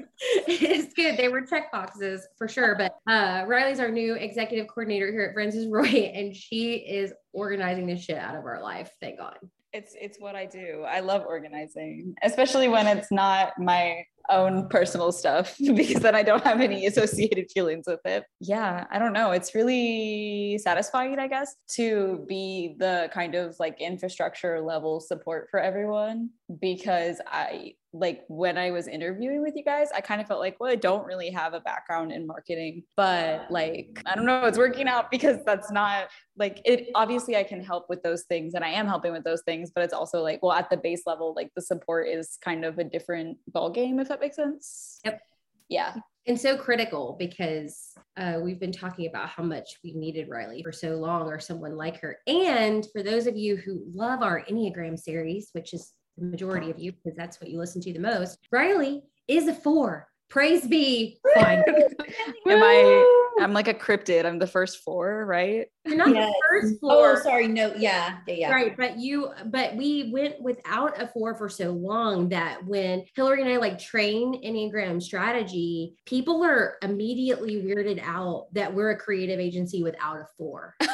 It's 0.49 0.95
good. 0.95 1.17
They 1.17 1.29
were 1.29 1.43
check 1.43 1.71
boxes 1.71 2.27
for 2.37 2.49
sure. 2.49 2.75
But 2.75 2.97
uh, 3.07 3.45
Riley's 3.47 3.81
our 3.81 3.91
new 3.91 4.15
executive 4.15 4.67
coordinator 4.69 5.13
here 5.13 5.23
at 5.23 5.35
Frances 5.35 5.67
Roy, 5.67 5.85
and 6.15 6.35
she 6.35 6.75
is 6.75 7.13
organizing 7.33 7.87
the 7.87 7.97
shit 7.97 8.19
out 8.19 8.35
of 8.35 8.45
our 8.45 8.63
life. 8.63 8.91
Thank 9.01 9.19
God 9.19 9.37
it's 9.73 9.95
it's 10.01 10.19
what 10.19 10.35
I 10.35 10.47
do. 10.47 10.85
I 10.89 11.01
love 11.01 11.25
organizing, 11.27 12.15
especially 12.23 12.69
when 12.69 12.87
it's 12.87 13.11
not 13.11 13.53
my 13.59 14.05
own 14.31 14.69
personal 14.69 15.13
stuff 15.13 15.57
because 15.75 16.03
then 16.03 16.15
I 16.15 16.23
don't 16.23 16.45
have 16.45 16.61
any 16.61 16.87
associated 16.87 17.51
feelings 17.51 17.85
with 17.87 18.01
it. 18.05 18.25
Yeah, 18.41 18.85
I 18.91 18.99
don't 18.99 19.13
know. 19.13 19.33
It's 19.33 19.55
really 19.55 20.59
satisfying, 20.59 21.19
I 21.19 21.29
guess, 21.29 21.55
to 21.77 22.25
be 22.29 22.77
the 22.79 23.11
kind 23.13 23.35
of 23.35 23.57
like 23.59 23.81
infrastructure 23.81 24.61
level 24.61 25.01
support 25.01 25.49
for 25.51 25.61
everyone 25.61 26.31
because 26.61 27.21
I 27.27 27.75
like 27.93 28.25
when 28.29 28.59
I 28.59 28.71
was 28.71 28.87
interviewing 28.87 29.43
with 29.43 29.55
you 29.57 29.65
guys, 29.65 29.89
I 29.95 30.01
kind 30.01 30.21
of 30.21 30.27
felt 30.27 30.41
like, 30.41 30.57
well, 30.61 30.71
I 30.71 30.77
don't 30.77 31.07
really 31.07 31.31
have 31.31 31.55
a 31.55 31.61
background 31.61 32.13
in 32.13 32.27
marketing, 32.27 32.83
but 32.97 33.51
like, 33.51 34.03
I 34.05 34.15
don't 34.15 34.27
know, 34.27 34.45
it's 34.45 34.59
working 34.59 34.89
out 34.89 35.11
because 35.11 35.39
that's 35.47 35.71
not 35.71 36.09
like 36.37 36.61
it. 36.65 36.89
Obviously, 36.95 37.37
I 37.37 37.45
can 37.45 37.63
help 37.63 37.87
with 37.89 38.03
those 38.03 38.25
things 38.25 38.55
and 38.55 38.63
I 38.63 38.69
am 38.69 38.87
helping 38.87 39.13
with 39.13 39.25
those 39.25 39.43
things, 39.43 39.71
but 39.75 39.85
it's 39.85 39.95
also 39.95 40.23
like, 40.23 40.43
well, 40.43 40.53
at 40.53 40.69
the 40.69 40.77
base 40.77 41.03
level, 41.07 41.33
like 41.35 41.51
the 41.57 41.63
support 41.63 42.09
is 42.09 42.39
kind 42.45 42.65
of 42.65 42.79
a 42.79 42.85
different 42.85 43.39
ball 43.49 43.71
game, 43.71 44.01
if 44.01 44.09
that 44.09 44.18
makes 44.21 44.37
sense. 44.37 45.01
Yep. 45.05 45.21
Yeah 45.69 45.95
and 46.29 46.39
so 46.39 46.57
critical 46.57 47.17
because 47.19 47.95
uh, 48.19 48.39
we've 48.41 48.61
been 48.61 48.71
talking 48.71 49.07
about 49.07 49.31
how 49.31 49.43
much 49.43 49.79
we 49.83 49.95
needed 49.95 50.29
Riley 50.29 50.63
for 50.63 50.73
so 50.73 50.97
long 50.97 51.27
or 51.27 51.41
someone 51.41 51.75
like 51.75 51.99
her. 52.01 52.19
And 52.27 52.87
for 52.93 53.03
those 53.03 53.27
of 53.27 53.37
you 53.37 53.57
who 53.57 53.83
love 53.95 54.23
our 54.23 54.45
Enneagram 54.45 54.99
series, 54.99 55.49
which 55.53 55.73
is 55.73 55.95
the 56.19 56.27
majority 56.27 56.71
of 56.71 56.79
you 56.79 56.93
because 56.93 57.17
that's 57.17 57.41
what 57.41 57.49
you 57.49 57.59
listen 57.59 57.81
to 57.81 57.95
the 57.95 57.99
most, 57.99 58.47
Riley 58.53 59.03
is 59.27 59.49
a 59.49 59.55
four. 59.55 60.07
Praise 60.29 60.67
be. 60.67 61.19
Fine. 61.35 61.65
Am 62.47 62.63
I? 62.63 63.28
I'm 63.41 63.53
like 63.53 63.69
a 63.69 63.75
cryptid. 63.75 64.25
I'm 64.25 64.39
the 64.39 64.47
first 64.47 64.83
four, 64.85 65.25
right? 65.27 65.67
You're 65.85 65.97
not 65.97 66.09
Yes. 66.15 66.29
the 66.29 66.43
first 66.51 66.75
Oh, 66.83 66.89
four. 67.15 67.23
sorry. 67.23 67.49
No. 67.49 67.73
Yeah. 67.77 68.19
Yeah. 68.27 68.35
Yeah. 68.35 68.51
Right, 68.53 68.77
but 68.77 68.99
you, 68.99 69.31
but 69.47 69.77
we 69.77 70.11
went 70.13 70.41
without 70.41 71.01
a 71.01 71.07
four 71.09 71.35
for 71.37 71.49
so 71.49 71.71
long 71.71 72.29
that 72.31 72.65
when 72.67 73.05
Hillary 73.15 73.43
and 73.43 73.51
I 73.51 73.57
like 73.57 73.79
train 73.79 74.43
Enneagram 74.45 75.03
strategy, 75.03 75.95
people 76.05 76.45
are 76.45 76.77
immediately 76.83 77.57
weirded 77.63 78.03
out 78.03 78.49
that 78.55 78.73
we're 78.75 78.91
a 78.91 78.97
creative 78.97 79.39
agency 79.41 79.83
without 79.83 80.17
a 80.19 80.27
four. 80.37 80.75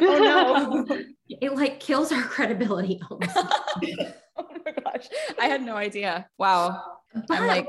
Oh, 0.00 0.06
oh 0.10 0.84
no. 0.88 0.98
It 1.40 1.54
like 1.54 1.78
kills 1.80 2.10
our 2.12 2.22
credibility 2.22 3.00
almost. 3.10 3.36
oh 3.36 4.46
my 4.64 4.72
gosh. 4.84 5.08
I 5.40 5.46
had 5.46 5.62
no 5.62 5.76
idea. 5.76 6.28
Wow. 6.38 6.82
But 7.26 7.38
I'm 7.38 7.46
like, 7.46 7.68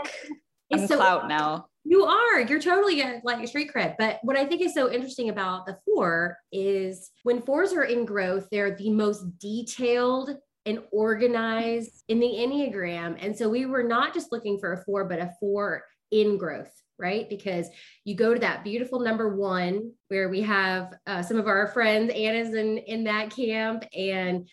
I'm 0.71 0.79
it's 0.79 0.87
so- 0.89 0.97
clout 0.97 1.27
now. 1.27 1.67
You 1.89 2.03
are. 2.03 2.41
You're 2.41 2.61
totally 2.61 3.01
a, 3.01 3.19
like 3.23 3.43
a 3.43 3.47
street 3.47 3.71
cred. 3.75 3.95
But 3.97 4.19
what 4.21 4.37
I 4.37 4.45
think 4.45 4.61
is 4.61 4.75
so 4.75 4.91
interesting 4.91 5.29
about 5.29 5.65
the 5.65 5.79
four 5.83 6.37
is 6.51 7.09
when 7.23 7.41
fours 7.41 7.73
are 7.73 7.85
in 7.85 8.05
growth, 8.05 8.47
they're 8.51 8.75
the 8.75 8.91
most 8.91 9.39
detailed 9.39 10.37
and 10.67 10.83
organized 10.91 12.03
in 12.07 12.19
the 12.19 12.27
Enneagram. 12.27 13.17
And 13.19 13.35
so 13.35 13.49
we 13.49 13.65
were 13.65 13.81
not 13.81 14.13
just 14.13 14.31
looking 14.31 14.59
for 14.59 14.73
a 14.73 14.83
four, 14.83 15.05
but 15.05 15.17
a 15.17 15.31
four 15.39 15.83
in 16.11 16.37
growth, 16.37 16.71
right? 16.99 17.29
Because 17.29 17.69
you 18.03 18.15
go 18.15 18.33
to 18.33 18.39
that 18.39 18.63
beautiful 18.63 18.99
number 18.99 19.35
one 19.35 19.91
where 20.09 20.29
we 20.29 20.41
have 20.41 20.93
uh, 21.07 21.21
some 21.21 21.37
of 21.37 21.47
our 21.47 21.67
friends, 21.67 22.11
Anna's 22.13 22.53
in, 22.53 22.77
in 22.79 23.03
that 23.05 23.29
camp, 23.29 23.85
and 23.95 24.47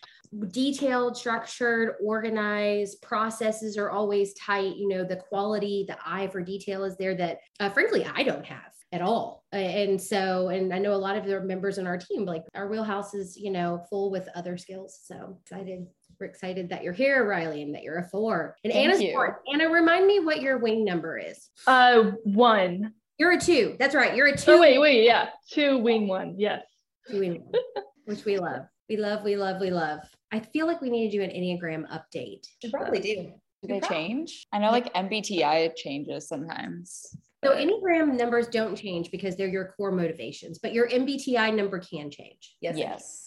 detailed, 0.49 1.17
structured, 1.17 1.95
organized 2.03 3.01
processes 3.01 3.77
are 3.77 3.89
always 3.89 4.33
tight. 4.33 4.75
You 4.75 4.87
know, 4.87 5.03
the 5.03 5.17
quality, 5.17 5.85
the 5.87 5.97
eye 6.05 6.27
for 6.27 6.41
detail 6.41 6.83
is 6.83 6.97
there 6.97 7.15
that, 7.15 7.39
uh, 7.59 7.69
frankly, 7.69 8.05
I 8.05 8.23
don't 8.23 8.45
have 8.45 8.71
at 8.91 9.01
all. 9.01 9.43
And 9.51 10.01
so, 10.01 10.49
and 10.49 10.73
I 10.73 10.79
know 10.79 10.93
a 10.93 10.95
lot 10.95 11.17
of 11.17 11.25
the 11.25 11.41
members 11.41 11.77
on 11.77 11.87
our 11.87 11.97
team, 11.97 12.25
like 12.25 12.43
our 12.55 12.67
wheelhouse 12.67 13.13
is, 13.13 13.35
you 13.37 13.51
know, 13.51 13.83
full 13.89 14.11
with 14.11 14.29
other 14.35 14.57
skills. 14.57 14.99
So 15.03 15.37
excited. 15.41 15.87
We're 16.19 16.27
excited 16.27 16.69
that 16.69 16.83
you're 16.83 16.93
here, 16.93 17.27
Riley, 17.27 17.61
and 17.61 17.75
that 17.75 17.83
you're 17.83 17.99
a 17.99 18.09
four. 18.09 18.55
And 18.63 18.73
Thank 18.73 18.87
Anna's 18.87 19.01
you. 19.01 19.11
four. 19.11 19.41
Anna, 19.51 19.69
remind 19.69 20.07
me 20.07 20.19
what 20.19 20.41
your 20.41 20.57
wing 20.57 20.83
number 20.83 21.17
is. 21.17 21.49
Uh, 21.67 22.11
one. 22.23 22.93
You're 23.19 23.31
a 23.31 23.39
two. 23.39 23.75
That's 23.79 23.95
right. 23.95 24.15
You're 24.15 24.27
a 24.27 24.37
two. 24.37 24.51
Oh 24.51 24.59
wait, 24.59 24.79
wait, 24.79 25.03
yeah, 25.03 25.29
two 25.51 25.77
wing 25.79 26.07
one. 26.07 26.35
Yes. 26.37 26.63
Two 27.09 27.19
wing 27.19 27.43
one, 27.43 27.61
which 28.05 28.25
we 28.25 28.37
love. 28.37 28.63
We 28.89 28.97
love, 28.97 29.23
we 29.23 29.35
love, 29.35 29.59
we 29.59 29.69
love. 29.71 29.99
I 30.31 30.39
feel 30.39 30.67
like 30.67 30.81
we 30.81 30.89
need 30.89 31.11
to 31.11 31.17
do 31.17 31.23
an 31.23 31.29
Enneagram 31.29 31.85
update. 31.91 32.47
You 32.61 32.69
probably 32.69 32.99
do. 32.99 33.33
Do 33.63 33.67
they 33.67 33.79
change? 33.79 34.45
I 34.53 34.59
know 34.59 34.71
like 34.71 34.93
MBTI 34.93 35.75
changes 35.75 36.27
sometimes. 36.27 37.07
So 37.43 37.55
Enneagram 37.55 38.17
numbers 38.17 38.47
don't 38.47 38.75
change 38.75 39.11
because 39.11 39.35
they're 39.35 39.47
your 39.47 39.73
core 39.77 39.91
motivations, 39.91 40.59
but 40.59 40.73
your 40.73 40.87
MBTI 40.89 41.55
number 41.55 41.79
can 41.79 42.09
change. 42.09 42.55
Yes. 42.61 42.77
Yes. 42.77 43.26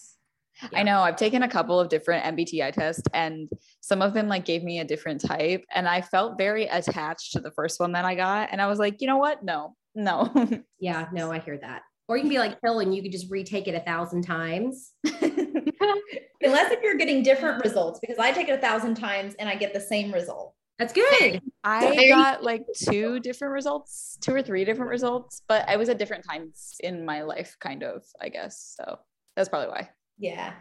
Yeah. 0.71 0.79
I 0.79 0.83
know. 0.83 1.01
I've 1.01 1.15
taken 1.15 1.43
a 1.43 1.47
couple 1.47 1.79
of 1.79 1.89
different 1.89 2.23
MBTI 2.37 2.73
tests 2.73 3.03
and 3.13 3.49
some 3.81 4.01
of 4.01 4.13
them 4.13 4.27
like 4.27 4.45
gave 4.45 4.63
me 4.63 4.79
a 4.79 4.85
different 4.85 5.21
type. 5.21 5.63
And 5.73 5.87
I 5.87 6.01
felt 6.01 6.37
very 6.37 6.65
attached 6.65 7.33
to 7.33 7.39
the 7.39 7.51
first 7.51 7.79
one 7.79 7.93
that 7.93 8.05
I 8.05 8.15
got. 8.15 8.49
And 8.51 8.61
I 8.61 8.67
was 8.67 8.79
like, 8.79 9.01
you 9.01 9.07
know 9.07 9.17
what? 9.17 9.43
No, 9.43 9.75
no. 9.95 10.31
Yeah, 10.79 11.07
no, 11.11 11.31
I 11.31 11.39
hear 11.39 11.57
that. 11.59 11.83
Or 12.07 12.17
you 12.17 12.23
can 12.23 12.29
be 12.29 12.39
like 12.39 12.57
Hill 12.63 12.79
and 12.79 12.93
you 12.93 13.01
could 13.03 13.11
just 13.11 13.29
retake 13.29 13.67
it 13.67 13.75
a 13.75 13.79
thousand 13.81 14.23
times. 14.23 14.91
Unless 15.05 16.71
if 16.71 16.79
you're 16.83 16.97
getting 16.97 17.21
different 17.23 17.63
results, 17.63 17.99
because 17.99 18.17
I 18.17 18.31
take 18.31 18.49
it 18.49 18.53
a 18.53 18.57
thousand 18.61 18.95
times 18.95 19.35
and 19.39 19.47
I 19.47 19.55
get 19.55 19.73
the 19.73 19.79
same 19.79 20.11
result. 20.11 20.55
That's 20.79 20.93
good. 20.93 21.41
I 21.63 22.07
got 22.09 22.43
like 22.43 22.63
two 22.75 23.19
different 23.19 23.53
results, 23.53 24.17
two 24.19 24.33
or 24.33 24.41
three 24.41 24.65
different 24.65 24.89
results, 24.89 25.43
but 25.47 25.69
I 25.69 25.77
was 25.77 25.89
at 25.89 25.99
different 25.99 26.25
times 26.27 26.75
in 26.79 27.05
my 27.05 27.21
life, 27.21 27.55
kind 27.59 27.83
of, 27.83 28.03
I 28.19 28.29
guess. 28.29 28.75
So 28.79 28.97
that's 29.35 29.47
probably 29.47 29.69
why. 29.69 29.89
Yeah. 30.21 30.53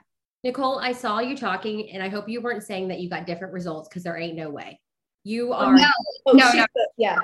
Nicole, 0.42 0.78
I 0.78 0.92
saw 0.92 1.20
you 1.20 1.36
talking 1.36 1.90
and 1.90 2.02
I 2.02 2.08
hope 2.08 2.28
you 2.28 2.40
weren't 2.40 2.62
saying 2.64 2.88
that 2.88 2.98
you 3.00 3.10
got 3.10 3.26
different 3.26 3.52
results 3.52 3.88
because 3.88 4.02
there 4.02 4.16
ain't 4.16 4.36
no 4.36 4.48
way. 4.50 4.80
You 5.22 5.50
Oh, 5.52 5.56
are 5.56 5.74
no, 5.76 5.84
Oh, 6.26 6.32
No, 6.32 6.46
no. 6.46 6.50
said- 6.50 6.66
yeah. 6.96 7.18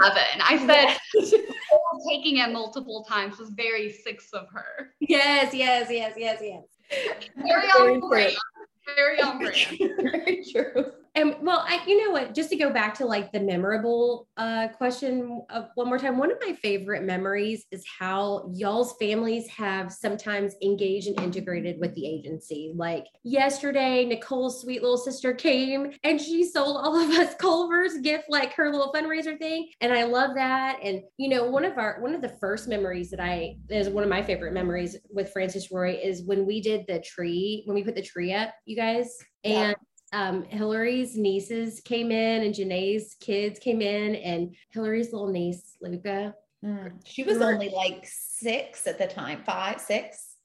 seven. 0.00 0.22
I 0.40 0.56
said 0.66 0.96
taking 2.08 2.38
it 2.38 2.50
multiple 2.50 3.04
times 3.06 3.38
was 3.38 3.50
very 3.50 3.92
six 3.92 4.30
of 4.32 4.46
her. 4.54 4.94
yes, 5.00 5.52
yes, 5.52 5.88
yes, 5.90 6.14
yes, 6.16 6.38
yes. 6.42 6.64
Very 7.36 7.66
Very 7.76 7.94
on 7.94 8.08
brand. 8.08 8.32
Very 8.96 9.20
on 9.20 9.38
brand. 9.38 9.78
Very 9.78 10.42
true. 10.50 10.92
And 11.14 11.36
well, 11.42 11.64
I, 11.68 11.82
you 11.86 12.02
know 12.02 12.10
what, 12.10 12.34
just 12.34 12.48
to 12.50 12.56
go 12.56 12.70
back 12.70 12.94
to 12.94 13.04
like 13.04 13.32
the 13.32 13.40
memorable 13.40 14.28
uh, 14.38 14.68
question 14.68 15.42
uh, 15.50 15.64
one 15.74 15.88
more 15.88 15.98
time, 15.98 16.16
one 16.16 16.32
of 16.32 16.38
my 16.40 16.54
favorite 16.54 17.02
memories 17.02 17.66
is 17.70 17.84
how 17.98 18.50
y'all's 18.54 18.94
families 18.98 19.46
have 19.48 19.92
sometimes 19.92 20.54
engaged 20.62 21.08
and 21.08 21.20
integrated 21.20 21.78
with 21.78 21.94
the 21.94 22.06
agency. 22.06 22.72
Like 22.74 23.04
yesterday, 23.24 24.06
Nicole's 24.06 24.62
sweet 24.62 24.80
little 24.80 24.96
sister 24.96 25.34
came 25.34 25.92
and 26.02 26.18
she 26.18 26.44
sold 26.44 26.78
all 26.78 26.96
of 26.96 27.10
us 27.10 27.34
Culver's 27.38 27.98
gift, 27.98 28.24
like 28.30 28.54
her 28.54 28.70
little 28.70 28.92
fundraiser 28.92 29.38
thing. 29.38 29.68
And 29.82 29.92
I 29.92 30.04
love 30.04 30.34
that. 30.36 30.78
And, 30.82 31.02
you 31.18 31.28
know, 31.28 31.44
one 31.44 31.66
of 31.66 31.76
our, 31.76 32.00
one 32.00 32.14
of 32.14 32.22
the 32.22 32.36
first 32.40 32.68
memories 32.68 33.10
that 33.10 33.20
I, 33.20 33.56
is 33.68 33.90
one 33.90 34.04
of 34.04 34.10
my 34.10 34.22
favorite 34.22 34.54
memories 34.54 34.96
with 35.10 35.30
Frances 35.30 35.70
Roy 35.70 36.00
is 36.02 36.22
when 36.22 36.46
we 36.46 36.62
did 36.62 36.86
the 36.88 37.00
tree, 37.00 37.64
when 37.66 37.74
we 37.74 37.84
put 37.84 37.96
the 37.96 38.02
tree 38.02 38.32
up, 38.32 38.54
you 38.64 38.76
guys. 38.76 39.14
Yeah. 39.44 39.74
And 40.12 40.36
um, 40.36 40.44
Hillary's 40.44 41.16
nieces 41.16 41.80
came 41.80 42.12
in 42.12 42.42
and 42.42 42.54
Janae's 42.54 43.16
kids 43.20 43.58
came 43.58 43.80
in 43.80 44.14
and 44.16 44.54
Hillary's 44.70 45.12
little 45.12 45.28
niece, 45.28 45.76
Luca, 45.80 46.34
Mm. 46.64 46.92
She 47.04 47.24
was 47.24 47.40
only 47.40 47.70
like 47.70 48.04
six 48.04 48.86
at 48.86 48.98
the 48.98 49.06
time, 49.06 49.42
five, 49.44 49.80
six. 49.80 50.36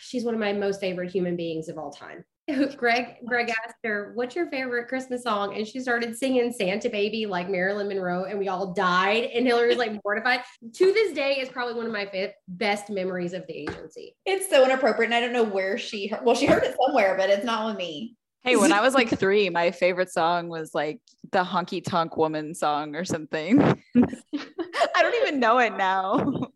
she's 0.00 0.24
one 0.24 0.34
of 0.34 0.40
my 0.40 0.52
most 0.52 0.80
favorite 0.80 1.10
human 1.10 1.36
beings 1.36 1.68
of 1.68 1.78
all 1.78 1.90
time. 1.90 2.24
Greg, 2.76 3.16
Greg 3.26 3.50
asked 3.50 3.74
her, 3.82 4.12
what's 4.14 4.36
your 4.36 4.48
favorite 4.48 4.86
Christmas 4.86 5.24
song? 5.24 5.56
And 5.56 5.66
she 5.66 5.80
started 5.80 6.16
singing 6.16 6.52
Santa 6.52 6.88
Baby 6.88 7.26
like 7.26 7.50
Marilyn 7.50 7.88
Monroe 7.88 8.24
and 8.24 8.38
we 8.38 8.48
all 8.48 8.72
died. 8.72 9.24
And 9.34 9.44
Hillary 9.46 9.68
was 9.68 9.78
like 9.78 10.00
mortified. 10.04 10.42
To 10.74 10.92
this 10.92 11.12
day 11.12 11.40
is 11.40 11.48
probably 11.48 11.74
one 11.74 11.86
of 11.86 11.92
my 11.92 12.06
fa- 12.06 12.32
best 12.46 12.88
memories 12.88 13.32
of 13.32 13.46
the 13.48 13.54
agency. 13.54 14.14
It's 14.24 14.48
so 14.48 14.64
inappropriate. 14.64 15.10
And 15.10 15.14
I 15.14 15.20
don't 15.20 15.32
know 15.32 15.42
where 15.42 15.76
she 15.76 16.06
heard, 16.06 16.24
well, 16.24 16.36
she 16.36 16.46
heard 16.46 16.62
it 16.62 16.76
somewhere, 16.86 17.16
but 17.18 17.28
it's 17.30 17.44
not 17.44 17.66
with 17.66 17.76
me. 17.76 18.16
Hey, 18.46 18.54
when 18.54 18.72
I 18.72 18.80
was 18.80 18.94
like 18.94 19.08
three, 19.18 19.50
my 19.50 19.72
favorite 19.72 20.10
song 20.10 20.48
was 20.48 20.72
like 20.72 21.00
the 21.32 21.42
honky 21.42 21.84
tonk 21.84 22.16
woman 22.16 22.54
song 22.54 22.94
or 22.94 23.04
something. 23.04 23.60
I 23.96 25.02
don't 25.02 25.14
even 25.22 25.40
know 25.40 25.58
it 25.58 25.76
now. 25.76 26.48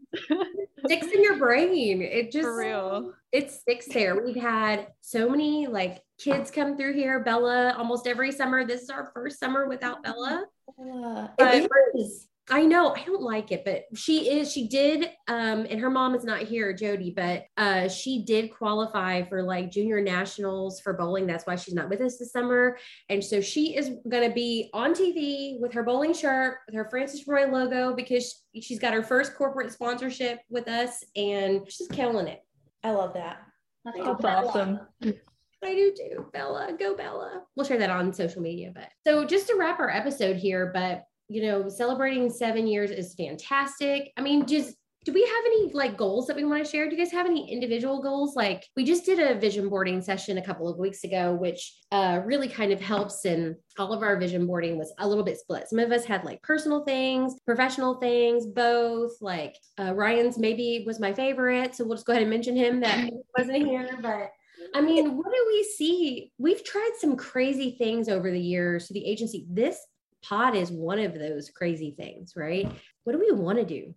Sticks 0.87 1.09
in 1.09 1.23
your 1.25 1.37
brain. 1.37 2.00
It 2.00 2.30
just 2.30 2.44
For 2.44 2.56
real. 2.56 3.12
it 3.32 3.50
sticks 3.50 3.87
there. 3.88 4.23
We've 4.23 4.40
had 4.40 4.87
so 5.00 5.28
many 5.28 5.66
like 5.66 6.00
kids 6.18 6.52
come 6.52 6.76
through 6.76 6.94
here. 6.94 7.20
Bella 7.25 7.75
almost 7.76 8.06
every 8.06 8.30
summer. 8.30 8.64
This 8.64 8.82
is 8.82 8.90
our 8.90 9.11
first 9.12 9.40
summer 9.40 9.68
without 9.68 10.04
Bella. 10.04 10.44
Uh, 10.78 11.26
it 11.38 11.68
is. 11.97 12.28
I 12.50 12.66
know 12.66 12.95
I 12.95 13.04
don't 13.04 13.23
like 13.23 13.52
it, 13.52 13.64
but 13.64 13.85
she 13.95 14.28
is. 14.28 14.52
She 14.52 14.66
did, 14.66 15.11
um, 15.28 15.66
and 15.71 15.80
her 15.80 15.90
mom 15.90 16.14
is 16.14 16.25
not 16.25 16.42
here, 16.42 16.73
Jody, 16.73 17.12
but 17.14 17.45
uh, 17.57 17.88
she 17.88 18.25
did 18.25 18.52
qualify 18.52 19.23
for 19.23 19.42
like 19.42 19.71
junior 19.71 20.00
nationals 20.00 20.80
for 20.80 20.92
bowling. 20.92 21.26
That's 21.26 21.47
why 21.47 21.54
she's 21.54 21.75
not 21.75 21.88
with 21.88 22.00
us 22.00 22.19
this 22.19 22.33
summer, 22.33 22.76
and 23.09 23.23
so 23.23 23.40
she 23.40 23.76
is 23.76 23.92
going 24.09 24.28
to 24.28 24.35
be 24.35 24.69
on 24.75 24.95
TV 24.95 25.61
with 25.61 25.73
her 25.73 25.85
bowling 25.85 26.12
shirt 26.12 26.59
with 26.66 26.75
her 26.75 26.88
Frances 26.90 27.26
Roy 27.26 27.47
logo 27.47 27.95
because 27.95 28.42
she's 28.61 28.80
got 28.80 28.95
her 28.95 29.02
first 29.02 29.37
corporate 29.37 29.73
sponsorship 29.73 30.40
with 30.49 30.66
us, 30.66 31.04
and 31.14 31.71
she's 31.71 31.88
killing 31.88 32.26
it. 32.26 32.40
I 32.83 32.90
love 32.90 33.14
that. 33.14 33.42
That's 33.85 33.97
That's 33.97 34.25
awesome. 34.25 34.80
awesome. 35.00 35.14
I 35.62 35.75
do 35.75 35.92
too, 35.97 36.26
Bella. 36.33 36.75
Go 36.78 36.97
Bella. 36.97 37.42
We'll 37.54 37.66
share 37.66 37.78
that 37.78 37.90
on 37.90 38.12
social 38.12 38.40
media. 38.40 38.73
But 38.75 38.88
so 39.07 39.25
just 39.25 39.47
to 39.49 39.57
wrap 39.59 39.78
our 39.78 39.90
episode 39.90 40.37
here, 40.37 40.71
but 40.73 41.04
you 41.30 41.42
know, 41.42 41.68
celebrating 41.68 42.28
seven 42.28 42.66
years 42.66 42.90
is 42.90 43.14
fantastic. 43.14 44.12
I 44.16 44.20
mean, 44.20 44.46
just 44.46 44.75
do 45.04 45.14
we 45.14 45.22
have 45.22 45.44
any 45.46 45.72
like 45.72 45.96
goals 45.96 46.26
that 46.26 46.37
we 46.37 46.44
want 46.44 46.62
to 46.62 46.70
share? 46.70 46.87
Do 46.87 46.94
you 46.94 47.02
guys 47.02 47.12
have 47.12 47.25
any 47.25 47.50
individual 47.50 48.02
goals? 48.02 48.34
Like 48.37 48.66
we 48.76 48.84
just 48.84 49.06
did 49.06 49.18
a 49.18 49.38
vision 49.38 49.68
boarding 49.68 50.02
session 50.02 50.37
a 50.37 50.44
couple 50.44 50.68
of 50.68 50.76
weeks 50.76 51.04
ago, 51.04 51.32
which 51.32 51.72
uh, 51.90 52.20
really 52.26 52.49
kind 52.49 52.72
of 52.72 52.80
helps. 52.80 53.25
And 53.25 53.54
all 53.78 53.92
of 53.94 54.02
our 54.02 54.18
vision 54.18 54.46
boarding 54.46 54.76
was 54.76 54.92
a 54.99 55.08
little 55.08 55.25
bit 55.25 55.38
split. 55.38 55.68
Some 55.68 55.78
of 55.78 55.92
us 55.92 56.04
had 56.04 56.25
like 56.25 56.42
personal 56.42 56.84
things, 56.84 57.34
professional 57.46 57.94
things, 57.94 58.44
both. 58.44 59.12
Like 59.22 59.56
uh, 59.78 59.94
Ryan's 59.94 60.37
maybe 60.37 60.82
was 60.84 61.00
my 61.00 61.14
favorite, 61.14 61.76
so 61.76 61.84
we'll 61.84 61.96
just 61.96 62.06
go 62.06 62.12
ahead 62.12 62.22
and 62.22 62.30
mention 62.30 62.56
him 62.56 62.80
that 62.80 63.08
wasn't 63.38 63.66
here, 63.66 63.88
but. 64.02 64.32
I 64.75 64.80
mean, 64.82 65.16
what 65.16 65.32
do 65.32 65.44
we 65.49 65.64
see? 65.64 66.32
We've 66.38 66.62
tried 66.62 66.92
some 66.99 67.16
crazy 67.16 67.76
things 67.78 68.08
over 68.08 68.30
the 68.30 68.40
years 68.40 68.87
to 68.87 68.92
the 68.92 69.04
agency. 69.04 69.46
This 69.49 69.78
pod 70.23 70.55
is 70.55 70.71
one 70.71 70.99
of 70.99 71.15
those 71.15 71.50
crazy 71.50 71.95
things, 71.97 72.35
right? 72.37 72.71
What 73.05 73.12
do 73.12 73.19
we 73.19 73.33
want 73.33 73.59
to 73.59 73.65
do? 73.65 73.95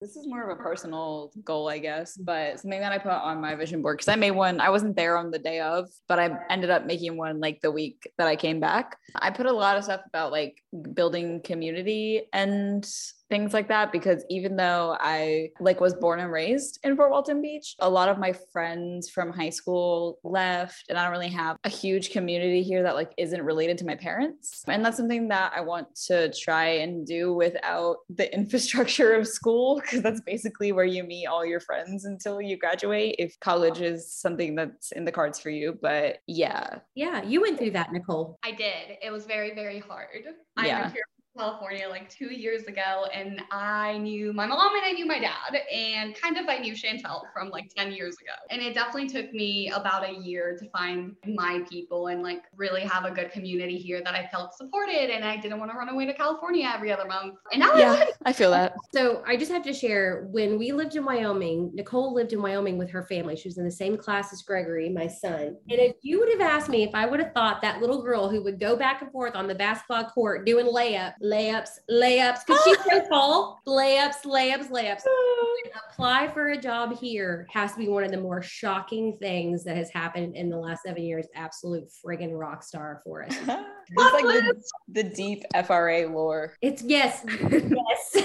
This 0.00 0.16
is 0.16 0.26
more 0.26 0.48
of 0.48 0.58
a 0.58 0.62
personal 0.62 1.30
goal, 1.44 1.68
I 1.68 1.76
guess, 1.76 2.16
but 2.16 2.58
something 2.58 2.80
that 2.80 2.90
I 2.90 2.96
put 2.96 3.12
on 3.12 3.38
my 3.38 3.54
vision 3.54 3.82
board 3.82 3.98
because 3.98 4.08
I 4.08 4.16
made 4.16 4.30
one. 4.30 4.58
I 4.58 4.70
wasn't 4.70 4.96
there 4.96 5.18
on 5.18 5.30
the 5.30 5.38
day 5.38 5.60
of, 5.60 5.90
but 6.08 6.18
I 6.18 6.38
ended 6.48 6.70
up 6.70 6.86
making 6.86 7.18
one 7.18 7.38
like 7.38 7.60
the 7.60 7.70
week 7.70 8.10
that 8.16 8.26
I 8.26 8.34
came 8.34 8.60
back. 8.60 8.96
I 9.14 9.30
put 9.30 9.44
a 9.44 9.52
lot 9.52 9.76
of 9.76 9.84
stuff 9.84 10.00
about 10.06 10.32
like 10.32 10.56
building 10.94 11.42
community 11.42 12.22
and 12.32 12.90
things 13.30 13.54
like 13.54 13.68
that 13.68 13.92
because 13.92 14.24
even 14.28 14.56
though 14.56 14.96
I 15.00 15.50
like 15.60 15.80
was 15.80 15.94
born 15.94 16.18
and 16.20 16.30
raised 16.30 16.80
in 16.82 16.96
Fort 16.96 17.10
Walton 17.10 17.40
Beach, 17.40 17.76
a 17.78 17.88
lot 17.88 18.08
of 18.08 18.18
my 18.18 18.34
friends 18.52 19.08
from 19.08 19.32
high 19.32 19.50
school 19.50 20.18
left 20.24 20.86
and 20.88 20.98
I 20.98 21.04
don't 21.04 21.12
really 21.12 21.28
have 21.28 21.56
a 21.64 21.68
huge 21.68 22.10
community 22.10 22.62
here 22.62 22.82
that 22.82 22.96
like 22.96 23.12
isn't 23.16 23.40
related 23.42 23.78
to 23.78 23.86
my 23.86 23.94
parents. 23.94 24.64
And 24.66 24.84
that's 24.84 24.96
something 24.96 25.28
that 25.28 25.52
I 25.54 25.60
want 25.60 25.94
to 26.08 26.32
try 26.32 26.66
and 26.66 27.06
do 27.06 27.32
without 27.32 27.98
the 28.10 28.32
infrastructure 28.40 29.14
of 29.14 29.28
school 29.28 29.80
because 29.80 30.02
that's 30.02 30.20
basically 30.20 30.72
where 30.72 30.84
you 30.84 31.04
meet 31.04 31.26
all 31.26 31.46
your 31.46 31.60
friends 31.60 32.04
until 32.04 32.40
you 32.40 32.58
graduate 32.58 33.14
if 33.18 33.38
college 33.40 33.80
is 33.80 34.12
something 34.12 34.56
that's 34.56 34.90
in 34.92 35.04
the 35.04 35.12
cards 35.12 35.38
for 35.38 35.50
you, 35.50 35.78
but 35.80 36.18
yeah. 36.26 36.80
Yeah, 36.96 37.22
you 37.22 37.40
went 37.40 37.58
through 37.58 37.70
that, 37.72 37.92
Nicole. 37.92 38.38
I 38.42 38.50
did. 38.50 38.98
It 39.02 39.12
was 39.12 39.24
very, 39.24 39.54
very 39.54 39.78
hard. 39.78 40.24
I 40.56 40.66
Yeah. 40.66 40.82
moved 40.82 40.94
here 40.94 41.04
from 41.14 41.19
California 41.40 41.88
like 41.88 42.10
two 42.10 42.32
years 42.34 42.64
ago, 42.64 43.06
and 43.14 43.40
I 43.50 43.96
knew 43.98 44.32
my 44.34 44.46
mom 44.46 44.74
and 44.76 44.84
I 44.84 44.92
knew 44.92 45.06
my 45.06 45.18
dad, 45.18 45.56
and 45.72 46.14
kind 46.14 46.36
of 46.36 46.46
I 46.48 46.58
knew 46.58 46.74
Shantelle 46.74 47.22
from 47.32 47.48
like 47.48 47.72
10 47.74 47.92
years 47.92 48.16
ago. 48.20 48.32
And 48.50 48.60
it 48.60 48.74
definitely 48.74 49.08
took 49.08 49.32
me 49.32 49.70
about 49.70 50.06
a 50.06 50.12
year 50.12 50.56
to 50.60 50.68
find 50.68 51.16
my 51.26 51.64
people 51.70 52.08
and 52.08 52.22
like 52.22 52.42
really 52.54 52.82
have 52.82 53.06
a 53.06 53.10
good 53.10 53.30
community 53.30 53.78
here 53.78 54.02
that 54.04 54.14
I 54.14 54.28
felt 54.30 54.54
supported, 54.54 55.10
and 55.10 55.24
I 55.24 55.38
didn't 55.38 55.58
want 55.58 55.70
to 55.70 55.78
run 55.78 55.88
away 55.88 56.04
to 56.06 56.12
California 56.12 56.70
every 56.72 56.92
other 56.92 57.06
month. 57.06 57.36
And 57.52 57.60
now 57.60 57.72
I 57.72 57.78
Yeah, 57.78 58.02
it. 58.02 58.14
I 58.26 58.34
feel 58.34 58.50
that. 58.50 58.76
So 58.92 59.22
I 59.26 59.38
just 59.38 59.50
have 59.50 59.62
to 59.62 59.72
share 59.72 60.28
when 60.32 60.58
we 60.58 60.72
lived 60.72 60.94
in 60.94 61.06
Wyoming, 61.06 61.70
Nicole 61.72 62.12
lived 62.12 62.34
in 62.34 62.42
Wyoming 62.42 62.76
with 62.76 62.90
her 62.90 63.02
family. 63.04 63.34
She 63.34 63.48
was 63.48 63.56
in 63.56 63.64
the 63.64 63.70
same 63.70 63.96
class 63.96 64.30
as 64.32 64.42
Gregory, 64.42 64.90
my 64.90 65.06
son. 65.06 65.56
And 65.70 65.80
if 65.80 65.96
you 66.02 66.18
would 66.18 66.30
have 66.32 66.42
asked 66.42 66.68
me 66.68 66.82
if 66.82 66.94
I 66.94 67.06
would 67.06 67.20
have 67.20 67.32
thought 67.32 67.62
that 67.62 67.80
little 67.80 68.02
girl 68.02 68.28
who 68.28 68.42
would 68.44 68.60
go 68.60 68.76
back 68.76 69.00
and 69.00 69.10
forth 69.10 69.34
on 69.34 69.46
the 69.46 69.54
basketball 69.54 70.04
court 70.04 70.44
doing 70.44 70.66
layup, 70.66 71.14
layups, 71.30 71.70
layups, 71.90 72.46
because 72.46 72.62
she's 72.64 72.84
so 72.84 73.06
tall, 73.08 73.60
layups, 73.66 74.24
layups, 74.24 74.68
layups. 74.68 75.02
Oh. 75.06 75.56
Apply 75.90 76.28
for 76.28 76.48
a 76.48 76.56
job 76.56 76.98
here 76.98 77.46
has 77.50 77.72
to 77.72 77.78
be 77.78 77.88
one 77.88 78.02
of 78.02 78.10
the 78.10 78.20
more 78.20 78.42
shocking 78.42 79.16
things 79.20 79.62
that 79.64 79.76
has 79.76 79.90
happened 79.90 80.34
in 80.34 80.48
the 80.48 80.56
last 80.56 80.82
seven 80.84 81.02
years. 81.02 81.26
Absolute 81.34 81.84
friggin' 82.04 82.38
rock 82.38 82.62
star 82.62 83.00
for 83.04 83.24
us. 83.24 83.36
it's 83.46 84.12
like 84.12 84.24
the, 84.24 84.62
the 84.88 85.02
deep 85.04 85.44
FRA 85.66 86.08
lore. 86.08 86.54
It's 86.62 86.82
yes, 86.82 87.24
yes. 87.50 88.16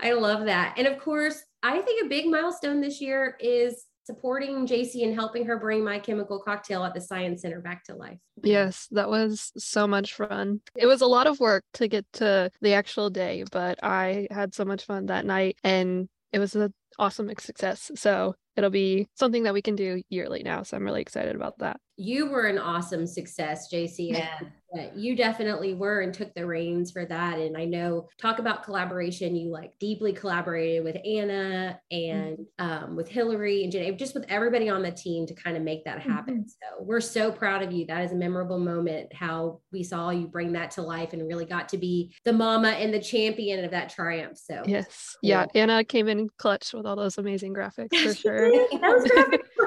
I 0.00 0.12
love 0.12 0.46
that. 0.46 0.74
And 0.76 0.86
of 0.86 0.98
course, 0.98 1.42
I 1.62 1.80
think 1.80 2.04
a 2.04 2.08
big 2.08 2.26
milestone 2.26 2.80
this 2.80 3.00
year 3.00 3.36
is 3.40 3.84
supporting 4.08 4.66
JC 4.66 5.04
and 5.04 5.14
helping 5.14 5.44
her 5.44 5.58
bring 5.58 5.84
my 5.84 5.98
chemical 5.98 6.40
cocktail 6.40 6.82
at 6.82 6.94
the 6.94 7.00
Science 7.00 7.42
Center 7.42 7.60
back 7.60 7.84
to 7.84 7.94
life. 7.94 8.16
Yes, 8.42 8.88
that 8.92 9.10
was 9.10 9.52
so 9.58 9.86
much 9.86 10.14
fun. 10.14 10.62
It 10.74 10.86
was 10.86 11.02
a 11.02 11.06
lot 11.06 11.26
of 11.26 11.38
work 11.40 11.62
to 11.74 11.88
get 11.88 12.06
to 12.14 12.50
the 12.62 12.72
actual 12.72 13.10
day, 13.10 13.44
but 13.52 13.78
I 13.84 14.26
had 14.30 14.54
so 14.54 14.64
much 14.64 14.86
fun 14.86 15.06
that 15.06 15.26
night 15.26 15.58
and 15.62 16.08
it 16.32 16.38
was 16.38 16.56
an 16.56 16.72
awesome 16.98 17.30
success. 17.38 17.90
So 17.96 18.34
it'll 18.56 18.70
be 18.70 19.08
something 19.14 19.42
that 19.42 19.52
we 19.52 19.60
can 19.60 19.76
do 19.76 20.02
yearly 20.08 20.42
now. 20.42 20.62
So 20.62 20.78
I'm 20.78 20.84
really 20.84 21.02
excited 21.02 21.36
about 21.36 21.58
that. 21.58 21.78
You 21.98 22.30
were 22.30 22.46
an 22.46 22.58
awesome 22.58 23.06
success, 23.06 23.72
JC. 23.72 24.12
Yeah. 24.12 24.38
Yeah, 24.74 24.90
you 24.94 25.16
definitely 25.16 25.72
were 25.72 26.02
and 26.02 26.12
took 26.12 26.34
the 26.34 26.44
reins 26.44 26.90
for 26.90 27.06
that. 27.06 27.38
And 27.38 27.56
I 27.56 27.64
know, 27.64 28.08
talk 28.20 28.38
about 28.38 28.64
collaboration. 28.64 29.34
You 29.34 29.50
like 29.50 29.72
deeply 29.78 30.12
collaborated 30.12 30.84
with 30.84 30.96
Anna 31.06 31.80
and 31.90 32.38
um, 32.58 32.94
with 32.94 33.08
Hillary 33.08 33.62
and 33.62 33.72
Jenny, 33.72 33.92
just 33.92 34.14
with 34.14 34.26
everybody 34.28 34.68
on 34.68 34.82
the 34.82 34.90
team 34.90 35.26
to 35.26 35.34
kind 35.34 35.56
of 35.56 35.62
make 35.62 35.86
that 35.86 36.00
happen. 36.00 36.46
So 36.46 36.84
we're 36.84 37.00
so 37.00 37.32
proud 37.32 37.62
of 37.62 37.72
you. 37.72 37.86
That 37.86 38.04
is 38.04 38.12
a 38.12 38.16
memorable 38.16 38.58
moment. 38.58 39.14
How 39.14 39.60
we 39.72 39.82
saw 39.82 40.10
you 40.10 40.26
bring 40.26 40.52
that 40.52 40.70
to 40.72 40.82
life 40.82 41.14
and 41.14 41.26
really 41.26 41.46
got 41.46 41.70
to 41.70 41.78
be 41.78 42.14
the 42.26 42.34
mama 42.34 42.68
and 42.68 42.92
the 42.92 43.00
champion 43.00 43.64
of 43.64 43.70
that 43.70 43.88
triumph. 43.88 44.36
So 44.36 44.62
Yes. 44.66 45.16
Yeah. 45.22 45.46
Anna 45.54 45.82
came 45.82 46.08
in 46.08 46.28
clutch 46.36 46.74
with 46.74 46.84
all 46.84 46.96
those 46.96 47.16
amazing 47.16 47.54
graphics 47.54 47.96
for 47.96 48.14
sure. 48.14 48.52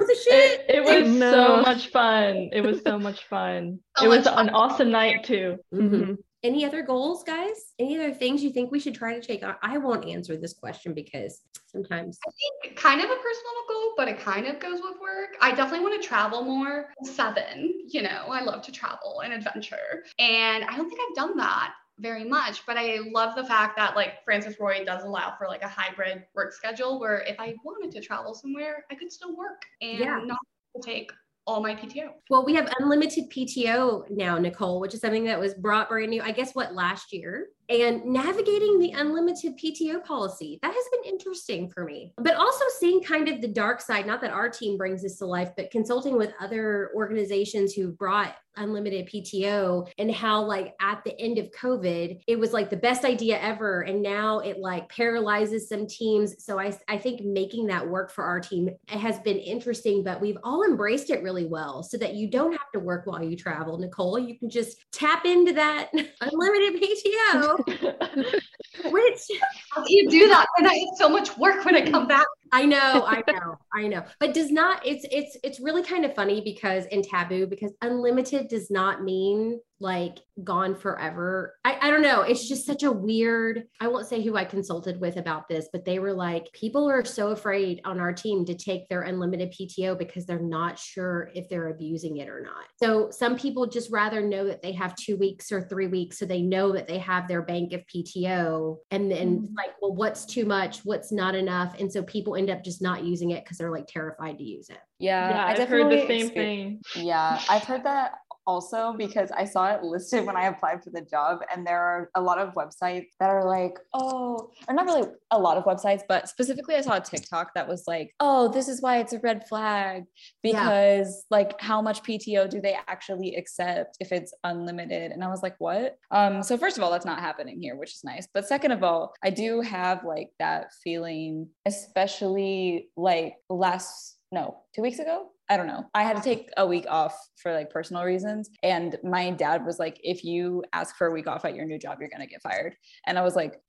That 0.02 0.08
was 0.08 0.18
a 0.18 0.24
shit. 0.24 0.66
It, 0.70 0.76
it 0.76 0.84
was 1.04 1.16
know. 1.18 1.32
so 1.32 1.62
much 1.62 1.88
fun. 1.88 2.50
It 2.54 2.62
was 2.62 2.82
so 2.82 2.98
much 3.00 3.24
fun. 3.26 3.80
So 3.98 4.06
it 4.06 4.10
was 4.10 4.26
much 4.26 4.34
an 4.38 4.50
awesome 4.52 4.90
night 4.92 5.24
too. 5.26 5.58
Mhm. 5.74 6.18
Any 6.44 6.66
other 6.66 6.82
goals, 6.82 7.24
guys? 7.24 7.74
Any 7.78 7.98
other 8.00 8.14
things 8.14 8.42
you 8.44 8.50
think 8.52 8.72
we 8.72 8.80
should 8.80 8.96
try 8.96 9.14
to 9.14 9.22
take? 9.22 9.44
I- 9.44 9.56
I 9.62 9.78
won't 9.78 10.06
answer 10.08 10.38
this 10.38 10.54
question 10.54 10.94
because 10.94 11.42
sometimes 11.68 12.18
I 12.28 12.32
think 12.64 12.76
kind 12.78 13.00
of 13.00 13.06
a 13.06 13.16
personal 13.16 13.58
goal, 13.70 13.94
but 13.98 14.08
it 14.08 14.20
kind 14.20 14.48
of 14.48 14.60
goes 14.60 14.82
with 14.82 15.00
work. 15.00 15.36
I 15.40 15.52
definitely 15.54 15.82
want 15.86 16.02
to 16.02 16.08
travel 16.08 16.44
more. 16.44 16.88
Seven, 17.04 17.74
you 17.88 18.02
know, 18.02 18.26
I 18.30 18.42
love 18.42 18.64
to 18.64 18.72
travel 18.72 19.22
and 19.24 19.34
adventure. 19.34 20.04
And 20.18 20.64
I 20.64 20.76
don't 20.78 20.90
think 20.90 21.00
I've 21.08 21.16
done 21.16 21.38
that 21.38 21.74
very 22.02 22.24
much, 22.24 22.66
but 22.66 22.78
I 22.78 23.00
love 23.12 23.36
the 23.36 23.46
fact 23.46 23.78
that 23.78 23.96
like 23.96 24.24
Frances 24.26 24.60
Roy 24.60 24.84
does 24.84 25.04
allow 25.04 25.36
for 25.38 25.48
like 25.48 25.62
a 25.62 25.68
hybrid 25.68 26.24
work 26.36 26.54
schedule 26.54 27.00
where 27.00 27.20
if 27.28 27.40
I 27.40 27.56
wanted 27.64 27.92
to 27.92 28.02
travel 28.02 28.34
somewhere, 28.34 28.86
I 28.92 28.96
could 28.96 29.12
still 29.12 29.36
work 29.36 29.62
and 29.82 30.00
Yeah. 30.00 30.20
not 30.24 30.40
take 30.82 31.12
all 31.48 31.62
my 31.62 31.76
PTO. 31.76 32.10
Well, 32.30 32.46
we 32.46 32.54
have 32.54 32.72
unlimited 32.80 33.30
PTO 33.30 34.10
now, 34.12 34.38
Nicole, 34.38 34.80
which 34.80 34.94
is 34.94 35.02
something 35.02 35.24
that 35.26 35.40
was 35.40 35.56
brought 35.56 35.90
brand 35.90 36.12
new, 36.12 36.22
I 36.22 36.32
guess, 36.32 36.54
what 36.54 36.76
last 36.76 37.12
year. 37.12 37.48
And 37.68 38.06
navigating 38.06 38.80
the 38.80 38.92
unlimited 38.92 39.58
PTO 39.58 40.04
policy, 40.04 40.60
that 40.62 40.74
has 40.74 40.86
been 40.92 41.12
interesting 41.12 41.70
for 41.70 41.84
me. 41.84 42.14
But 42.18 42.36
also 42.36 42.66
seeing 42.80 43.02
kind 43.02 43.28
of 43.28 43.42
the 43.42 43.48
dark 43.48 43.82
side, 43.82 44.06
not 44.06 44.22
that 44.22 44.32
our 44.32 44.50
team 44.50 44.78
brings 44.78 45.02
this 45.02 45.18
to 45.18 45.26
life, 45.26 45.50
but 45.58 45.72
consulting 45.72 46.16
with 46.16 46.32
other 46.40 46.92
organizations 46.96 47.74
who 47.74 47.92
brought 47.92 48.36
unlimited 48.58 49.08
PTO 49.08 49.90
and 49.98 50.12
how, 50.12 50.44
like, 50.44 50.74
at 50.80 51.04
the 51.04 51.20
end 51.20 51.38
of 51.38 51.52
COVID, 51.52 52.22
it 52.28 52.40
was 52.40 52.54
like 52.54 52.70
the 52.70 52.78
best 52.78 53.06
idea 53.06 53.40
ever. 53.40 53.82
And 53.82 54.02
now 54.02 54.40
it 54.40 54.60
like 54.60 54.90
paralyzes 54.90 55.70
some 55.70 55.88
teams. 55.88 56.44
So 56.44 56.60
I, 56.60 56.78
I 56.88 56.98
think 56.98 57.22
making 57.22 57.68
that 57.68 57.88
work 57.88 58.12
for 58.12 58.24
our 58.24 58.40
team 58.40 58.70
has 58.88 59.20
been 59.20 59.38
interesting, 59.38 60.04
but 60.04 60.22
we've 60.22 60.38
all 60.44 60.64
embraced 60.64 61.10
it 61.10 61.24
really 61.24 61.46
well 61.46 61.84
so 61.84 61.98
that 61.98 62.16
you 62.16 62.30
don't 62.30 62.52
have 62.52 62.72
to 62.74 62.80
work 62.80 63.06
while 63.06 63.24
you 63.24 63.36
travel. 63.36 63.78
Nicole, 63.78 64.20
you 64.20 64.38
can 64.38 64.50
just 64.50 64.86
tap 64.92 65.26
into 65.26 65.54
that 65.54 65.90
unlimited 66.22 66.82
PTO, 66.82 68.42
which 68.92 69.40
How 69.72 69.84
do 69.84 69.94
you 69.94 70.10
do 70.10 70.28
that? 70.28 70.46
And 70.58 70.68
I 70.68 70.74
have 70.74 70.98
so 70.98 71.10
much 71.10 71.38
work 71.38 71.66
when 71.66 71.76
I 71.76 71.90
come 71.90 72.08
back. 72.08 72.26
I 72.52 72.66
know, 72.66 73.06
I 73.08 73.24
know, 73.32 73.58
I 73.74 73.88
know. 73.88 74.04
But 74.20 74.34
does 74.34 74.52
not 74.52 74.86
it's 74.86 75.06
it's 75.10 75.38
it's 75.44 75.60
really 75.60 75.84
kind 75.84 76.04
of 76.06 76.14
funny 76.16 76.42
because 76.42 76.86
in 76.88 77.02
taboo, 77.02 77.48
because 77.48 77.72
unlimited 77.82 78.50
does 78.50 78.70
not 78.70 79.04
mean 79.04 79.60
like 79.82 80.20
gone 80.44 80.76
forever. 80.76 81.56
I, 81.66 81.78
I 81.82 81.92
don't 81.92 82.02
know. 82.02 82.22
It's 82.22 82.48
just 82.48 82.66
such 82.66 82.84
a 82.84 82.92
weird, 82.92 83.64
I 83.80 83.88
won't 83.88 84.08
say 84.08 84.22
who 84.22 84.36
I 84.36 84.46
consulted 84.46 85.00
with 85.00 85.18
about 85.18 85.48
this, 85.48 85.68
but 85.72 85.86
they 85.86 86.00
were 86.00 86.14
like, 86.14 86.52
people 86.54 86.90
are 86.90 87.04
so 87.04 87.32
afraid 87.32 87.82
on 87.86 88.00
our 88.00 88.14
team 88.14 88.46
to 88.46 88.56
take 88.56 88.88
their 88.88 89.02
unlimited 89.02 89.54
PTO 89.54 89.98
because 89.98 90.26
they're 90.26 90.40
not 90.40 90.80
sure 90.80 91.32
if 91.36 91.50
they're 91.50 91.70
abusing 91.70 92.18
it 92.18 92.30
or 92.30 92.42
not. 92.42 92.66
So 92.82 93.10
some 93.12 93.38
people 93.38 93.66
just 93.68 93.92
rather 93.92 94.22
know 94.22 94.46
that 94.46 94.62
they 94.62 94.72
have 94.74 94.96
two 94.96 95.18
weeks 95.18 95.52
or 95.52 95.62
three 95.62 95.88
weeks 95.88 96.18
so 96.18 96.26
they 96.26 96.42
know 96.42 96.72
that 96.74 96.88
they 96.88 97.00
have 97.00 97.28
their 97.28 97.42
bank 97.42 97.74
of 97.74 97.82
PTO. 97.88 98.78
And 98.92 99.12
then 99.12 99.36
mm-hmm. 99.36 99.44
it's 99.46 99.54
like, 99.56 99.72
well, 99.82 99.96
what's 99.96 100.26
too 100.26 100.46
much? 100.46 100.80
What's 100.86 101.12
not 101.12 101.36
enough? 101.36 101.76
And 101.80 101.92
so 101.92 102.04
people 102.04 102.36
end 102.36 102.50
up 102.50 102.64
just 102.64 102.82
not 102.82 103.04
using 103.04 103.32
it 103.32 103.44
because 103.44 103.58
they're 103.58 103.72
like 103.72 103.88
terrified 103.88 104.38
to 104.38 104.44
use 104.44 104.70
it. 104.70 104.80
Yeah, 105.00 105.30
yeah, 105.30 105.46
I 105.46 105.62
I've 105.64 105.68
heard 105.68 105.92
the 105.92 106.06
same 106.08 106.30
exper- 106.30 106.34
thing. 106.34 106.82
Yeah, 106.96 107.42
I've 107.50 107.64
heard 107.64 107.84
that 107.86 108.14
also 108.48 108.94
because 108.98 109.32
I 109.32 109.46
saw 109.46 109.72
it 109.74 109.84
listed 109.84 110.26
when 110.26 110.36
I 110.36 110.48
applied 110.48 110.84
for 110.84 110.90
the 110.90 111.02
job, 111.02 111.40
and 111.54 111.66
there 111.66 111.80
are 111.80 112.10
a 112.16 112.22
lot 112.22 112.40
of 112.40 112.54
websites 112.54 113.08
that 113.20 113.30
are 113.30 113.46
like, 113.48 113.78
oh, 113.94 114.50
or 114.68 114.74
not 114.74 114.86
really 114.86 115.08
a 115.32 115.40
lot 115.40 115.58
of 115.58 115.64
websites, 115.64 116.02
but 116.08 116.28
specifically, 116.28 116.76
I 116.76 116.82
saw 116.82 116.98
a 116.98 117.02
TikTok 117.02 117.54
that 117.56 117.68
was 117.68 117.84
like, 117.88 118.14
oh, 118.20 118.48
this 118.52 118.68
is 118.68 118.82
why 118.82 119.00
it's 119.00 119.14
a 119.14 119.20
red 119.20 119.48
flag 119.48 120.04
Yeah. 120.44 120.52
because 120.54 121.26
like 121.30 121.60
how 121.62 121.82
much 121.82 122.04
PTO 122.04 122.50
do 122.50 122.60
they 122.62 122.78
actually 122.88 123.36
accept 123.36 123.98
if 124.00 124.12
it's 124.12 124.34
unlimited? 124.44 125.12
And 125.12 125.24
I 125.24 125.28
was 125.28 125.42
like, 125.44 125.56
what? 125.60 125.98
Um, 126.12 126.44
so 126.44 126.58
first 126.58 126.78
of 126.78 126.84
all, 126.84 126.92
that's 126.92 127.06
not 127.06 127.20
happening 127.20 127.62
here, 127.62 127.76
which 127.76 127.94
is 127.94 128.04
nice. 128.04 128.28
But 128.34 128.48
second 128.48 128.72
of 128.72 128.84
all, 128.84 129.14
I 129.24 129.30
do 129.30 129.62
have 129.62 130.04
like 130.04 130.30
that 130.40 130.68
feeling, 130.84 131.50
especially 131.66 132.90
like 132.98 133.36
last 133.50 134.18
no 134.32 134.58
two 134.74 134.82
weeks 134.82 135.00
ago 135.00 135.28
I 135.52 135.58
don't 135.58 135.68
know. 135.68 135.84
I 135.94 136.04
had 136.04 136.16
to 136.16 136.24
take 136.24 136.50
a 136.56 136.66
week 136.66 136.86
off 136.88 137.14
for 137.36 137.52
like 137.52 137.70
personal 137.70 138.04
reasons. 138.04 138.50
And 138.64 138.98
my 139.04 139.32
dad 139.32 139.66
was 139.66 139.80
like, 139.80 140.00
if 140.02 140.24
you 140.24 140.64
ask 140.72 140.96
for 140.96 141.08
a 141.08 141.12
week 141.12 141.28
off 141.28 141.44
at 141.44 141.56
your 141.56 141.66
new 141.66 141.78
job, 141.78 141.98
you're 142.00 142.10
going 142.10 142.22
to 142.22 142.26
get 142.26 142.42
fired. 142.42 142.74
And 143.06 143.20
I 143.20 143.22
was 143.22 143.36
like, 143.36 143.60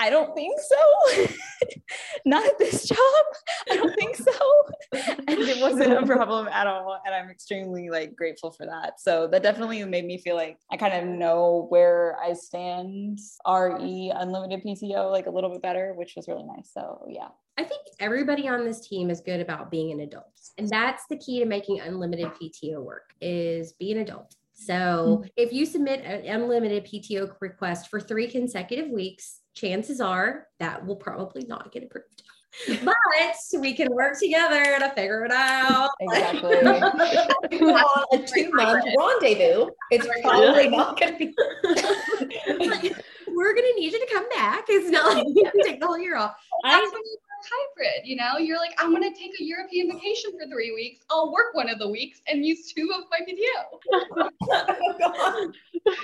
I 0.00 0.10
don't 0.10 0.34
think 0.34 0.58
so. 0.58 1.26
Not 2.26 2.44
at 2.44 2.58
this 2.58 2.88
job. 2.88 2.98
I 3.70 3.76
don't 3.76 3.94
think 3.94 4.16
so. 4.16 4.32
and 5.28 5.38
it 5.38 5.62
wasn't 5.62 5.92
a 5.92 6.04
problem 6.04 6.48
at 6.48 6.66
all. 6.66 7.00
And 7.06 7.14
I'm 7.14 7.30
extremely 7.30 7.88
like 7.88 8.16
grateful 8.16 8.50
for 8.50 8.66
that. 8.66 9.00
So 9.00 9.28
that 9.28 9.44
definitely 9.44 9.84
made 9.84 10.06
me 10.06 10.18
feel 10.18 10.34
like 10.34 10.58
I 10.72 10.76
kind 10.76 10.94
of 10.94 11.04
know 11.04 11.66
where 11.68 12.16
I 12.20 12.32
stand, 12.32 13.20
RE 13.46 14.12
unlimited 14.12 14.64
PTO, 14.64 15.12
like 15.12 15.26
a 15.26 15.30
little 15.30 15.50
bit 15.50 15.62
better, 15.62 15.94
which 15.94 16.14
was 16.16 16.26
really 16.26 16.42
nice. 16.42 16.72
So 16.74 17.06
yeah. 17.08 17.28
I 17.58 17.64
think 17.64 17.82
everybody 17.98 18.46
on 18.46 18.64
this 18.64 18.86
team 18.86 19.10
is 19.10 19.20
good 19.20 19.40
about 19.40 19.68
being 19.68 19.90
an 19.90 20.00
adult. 20.00 20.38
And 20.58 20.68
that's 20.68 21.02
the 21.10 21.16
key 21.16 21.40
to 21.40 21.44
making 21.44 21.80
unlimited 21.80 22.28
PTO 22.40 22.80
work 22.80 23.12
is 23.20 23.72
be 23.72 23.90
an 23.90 23.98
adult. 23.98 24.36
So 24.52 24.74
mm-hmm. 24.74 25.26
if 25.36 25.52
you 25.52 25.66
submit 25.66 26.04
an 26.04 26.24
unlimited 26.24 26.86
PTO 26.86 27.32
request 27.40 27.88
for 27.90 28.00
three 28.00 28.28
consecutive 28.28 28.88
weeks, 28.90 29.40
chances 29.54 30.00
are 30.00 30.46
that 30.60 30.86
will 30.86 30.96
probably 30.96 31.44
not 31.48 31.72
get 31.72 31.82
approved. 31.82 32.22
But 32.84 32.94
we 33.60 33.74
can 33.74 33.92
work 33.92 34.18
together 34.18 34.64
to 34.78 34.90
figure 34.96 35.24
it 35.24 35.30
out. 35.30 35.90
Exactly. 36.00 36.56
a 36.56 38.18
two 38.26 38.50
month 38.52 38.84
rendezvous. 38.98 39.68
It's 39.90 40.08
probably 40.22 40.68
not 40.76 40.98
going 40.98 41.12
to 41.12 41.18
be. 41.18 41.34
We're 43.28 43.54
gonna 43.54 43.74
need 43.76 43.92
you 43.92 44.00
to 44.00 44.08
come 44.12 44.28
back. 44.30 44.64
It's 44.68 44.90
not 44.90 45.14
like 45.14 45.26
you 45.28 45.44
can 45.44 45.62
take 45.62 45.80
the 45.80 45.86
whole 45.86 45.98
year 45.98 46.16
off. 46.16 46.34
That's 46.64 46.92
when 46.92 47.02
you 47.04 47.18
work 47.22 47.27
hybrid, 47.42 48.04
you 48.06 48.16
know, 48.16 48.38
you're 48.38 48.58
like, 48.58 48.74
I'm 48.78 48.92
gonna 48.92 49.14
take 49.14 49.32
a 49.40 49.44
European 49.44 49.90
vacation 49.92 50.32
for 50.32 50.48
three 50.48 50.72
weeks. 50.74 51.04
I'll 51.10 51.32
work 51.32 51.54
one 51.54 51.68
of 51.68 51.78
the 51.78 51.88
weeks 51.88 52.20
and 52.26 52.44
use 52.44 52.72
two 52.72 52.90
of 52.96 53.04
my 53.10 53.20
PTO. 53.26 53.78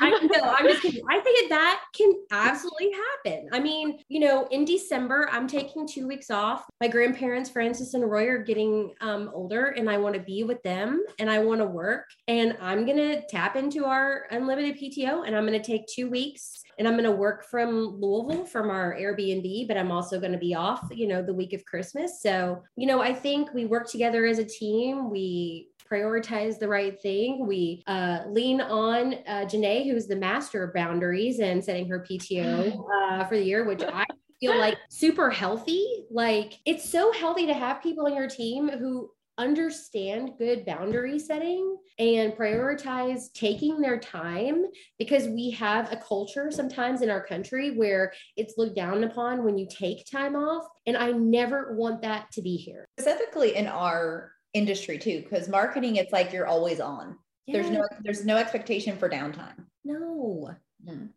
I 0.00 0.10
know. 0.10 0.54
I'm 0.56 0.66
just 0.66 0.82
kidding. 0.82 1.04
I 1.10 1.20
think 1.20 1.48
that 1.50 1.82
can 1.96 2.12
absolutely 2.30 2.92
happen. 2.92 3.48
I 3.52 3.60
mean, 3.60 3.98
you 4.08 4.20
know, 4.20 4.46
in 4.50 4.64
December, 4.64 5.28
I'm 5.30 5.46
taking 5.46 5.86
two 5.86 6.06
weeks 6.06 6.30
off. 6.30 6.64
My 6.80 6.88
grandparents, 6.88 7.50
Frances 7.50 7.94
and 7.94 8.10
Roy, 8.10 8.28
are 8.28 8.38
getting 8.38 8.94
um, 9.00 9.30
older, 9.34 9.68
and 9.70 9.90
I 9.90 9.98
want 9.98 10.14
to 10.14 10.20
be 10.20 10.44
with 10.44 10.62
them 10.62 11.02
and 11.18 11.30
I 11.30 11.38
want 11.38 11.60
to 11.60 11.66
work. 11.66 12.06
And 12.28 12.56
I'm 12.60 12.84
going 12.84 12.96
to 12.96 13.22
tap 13.28 13.56
into 13.56 13.84
our 13.84 14.26
unlimited 14.30 14.78
PTO 14.78 15.26
and 15.26 15.36
I'm 15.36 15.46
going 15.46 15.60
to 15.60 15.66
take 15.66 15.86
two 15.86 16.08
weeks 16.08 16.62
and 16.78 16.88
I'm 16.88 16.94
going 16.94 17.04
to 17.04 17.12
work 17.12 17.44
from 17.44 18.00
Louisville 18.00 18.44
from 18.46 18.70
our 18.70 18.96
Airbnb, 18.96 19.68
but 19.68 19.76
I'm 19.76 19.92
also 19.92 20.18
going 20.18 20.32
to 20.32 20.38
be 20.38 20.54
off, 20.54 20.88
you 20.90 21.06
know, 21.06 21.22
the 21.26 21.34
week 21.34 21.52
of 21.52 21.64
Christmas. 21.64 22.20
So, 22.22 22.62
you 22.76 22.86
know, 22.86 23.00
I 23.00 23.12
think 23.12 23.52
we 23.52 23.66
work 23.66 23.88
together 23.88 24.26
as 24.26 24.38
a 24.38 24.44
team. 24.44 25.10
We 25.10 25.68
prioritize 25.90 26.58
the 26.58 26.68
right 26.68 27.00
thing. 27.00 27.46
We 27.46 27.82
uh, 27.86 28.20
lean 28.26 28.60
on 28.60 29.14
uh, 29.26 29.44
Janae, 29.46 29.84
who's 29.84 30.06
the 30.06 30.16
master 30.16 30.62
of 30.64 30.74
boundaries 30.74 31.40
and 31.40 31.62
setting 31.62 31.88
her 31.88 32.04
PTO 32.08 32.78
uh, 33.12 33.24
for 33.24 33.36
the 33.36 33.44
year, 33.44 33.64
which 33.64 33.82
I 33.82 34.04
feel 34.40 34.58
like 34.58 34.78
super 34.90 35.30
healthy. 35.30 36.04
Like 36.10 36.58
it's 36.64 36.88
so 36.88 37.12
healthy 37.12 37.46
to 37.46 37.54
have 37.54 37.82
people 37.82 38.06
on 38.06 38.14
your 38.14 38.28
team 38.28 38.68
who 38.68 39.10
understand 39.38 40.32
good 40.38 40.64
boundary 40.64 41.18
setting 41.18 41.76
and 41.98 42.32
prioritize 42.34 43.32
taking 43.32 43.80
their 43.80 43.98
time 43.98 44.64
because 44.98 45.26
we 45.28 45.50
have 45.50 45.92
a 45.92 45.96
culture 45.96 46.50
sometimes 46.50 47.02
in 47.02 47.10
our 47.10 47.24
country 47.24 47.76
where 47.76 48.12
it's 48.36 48.54
looked 48.56 48.76
down 48.76 49.04
upon 49.04 49.44
when 49.44 49.56
you 49.58 49.66
take 49.70 50.04
time 50.10 50.34
off 50.36 50.64
and 50.86 50.96
i 50.96 51.10
never 51.12 51.74
want 51.76 52.00
that 52.02 52.30
to 52.32 52.42
be 52.42 52.56
here 52.56 52.84
Specifically 52.98 53.54
in 53.56 53.66
our 53.66 54.32
industry 54.54 54.98
too, 54.98 55.20
because 55.22 55.48
marketing, 55.48 55.96
it's 55.96 56.12
like 56.12 56.32
you're 56.32 56.46
always 56.46 56.78
on. 56.78 57.18
There's 57.48 57.70
no 57.70 57.82
there's 58.04 58.24
no 58.24 58.36
expectation 58.36 58.96
for 58.96 59.08
downtime. 59.10 59.64
no 59.84 60.50
Mhm. 60.86 61.10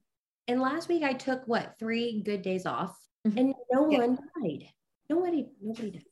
and 0.48 0.62
last 0.62 0.90
week 0.90 1.04
i 1.04 1.14
took 1.14 1.42
what 1.48 1.76
three 1.78 2.22
good 2.24 2.42
days 2.42 2.66
off 2.66 2.98
Mhm. 3.28 3.38
and 3.40 3.54
no 3.72 3.90
Yeah. 3.92 3.98
one 4.00 4.16
died 4.42 4.68
nobody 5.10 5.48
nobody 5.62 5.92
died 5.92 6.04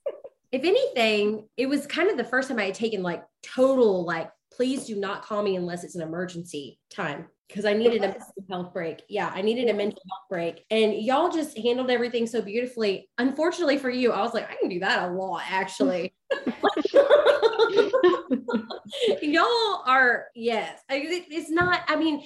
if 0.55 0.63
anything 0.63 1.45
it 1.57 1.67
was 1.67 1.85
kind 1.85 2.09
of 2.09 2.15
the 2.15 2.23
first 2.23 2.47
time 2.47 2.57
i 2.57 2.63
had 2.63 2.73
taken 2.73 3.03
like 3.03 3.21
total 3.43 4.05
like 4.05 4.31
please 4.53 4.85
do 4.85 4.95
not 4.95 5.21
call 5.21 5.43
me 5.43 5.57
unless 5.57 5.83
it's 5.83 5.95
an 5.95 6.01
emergency 6.01 6.79
time 6.89 7.25
because 7.49 7.65
i 7.65 7.73
needed 7.73 8.01
a 8.03 8.07
mental 8.07 8.45
health 8.49 8.73
break. 8.73 9.03
Yeah 9.09 9.29
i 9.35 9.41
needed 9.41 9.69
a 9.69 9.73
mental 9.73 10.01
health 10.09 10.29
break. 10.29 10.63
And 10.71 10.93
y'all 10.93 11.29
just 11.29 11.57
handled 11.57 11.91
everything 11.91 12.25
so 12.25 12.41
beautifully. 12.41 13.09
Unfortunately 13.17 13.77
for 13.77 13.89
you 13.89 14.13
i 14.13 14.21
was 14.21 14.33
like 14.33 14.49
i 14.49 14.55
can 14.55 14.69
do 14.69 14.79
that 14.79 15.09
a 15.09 15.11
lot 15.11 15.43
actually. 15.49 16.15
Y'all 19.21 19.83
are 19.85 20.27
yes. 20.35 20.79
It's 20.89 21.49
not 21.49 21.81
i 21.89 21.97
mean 21.97 22.25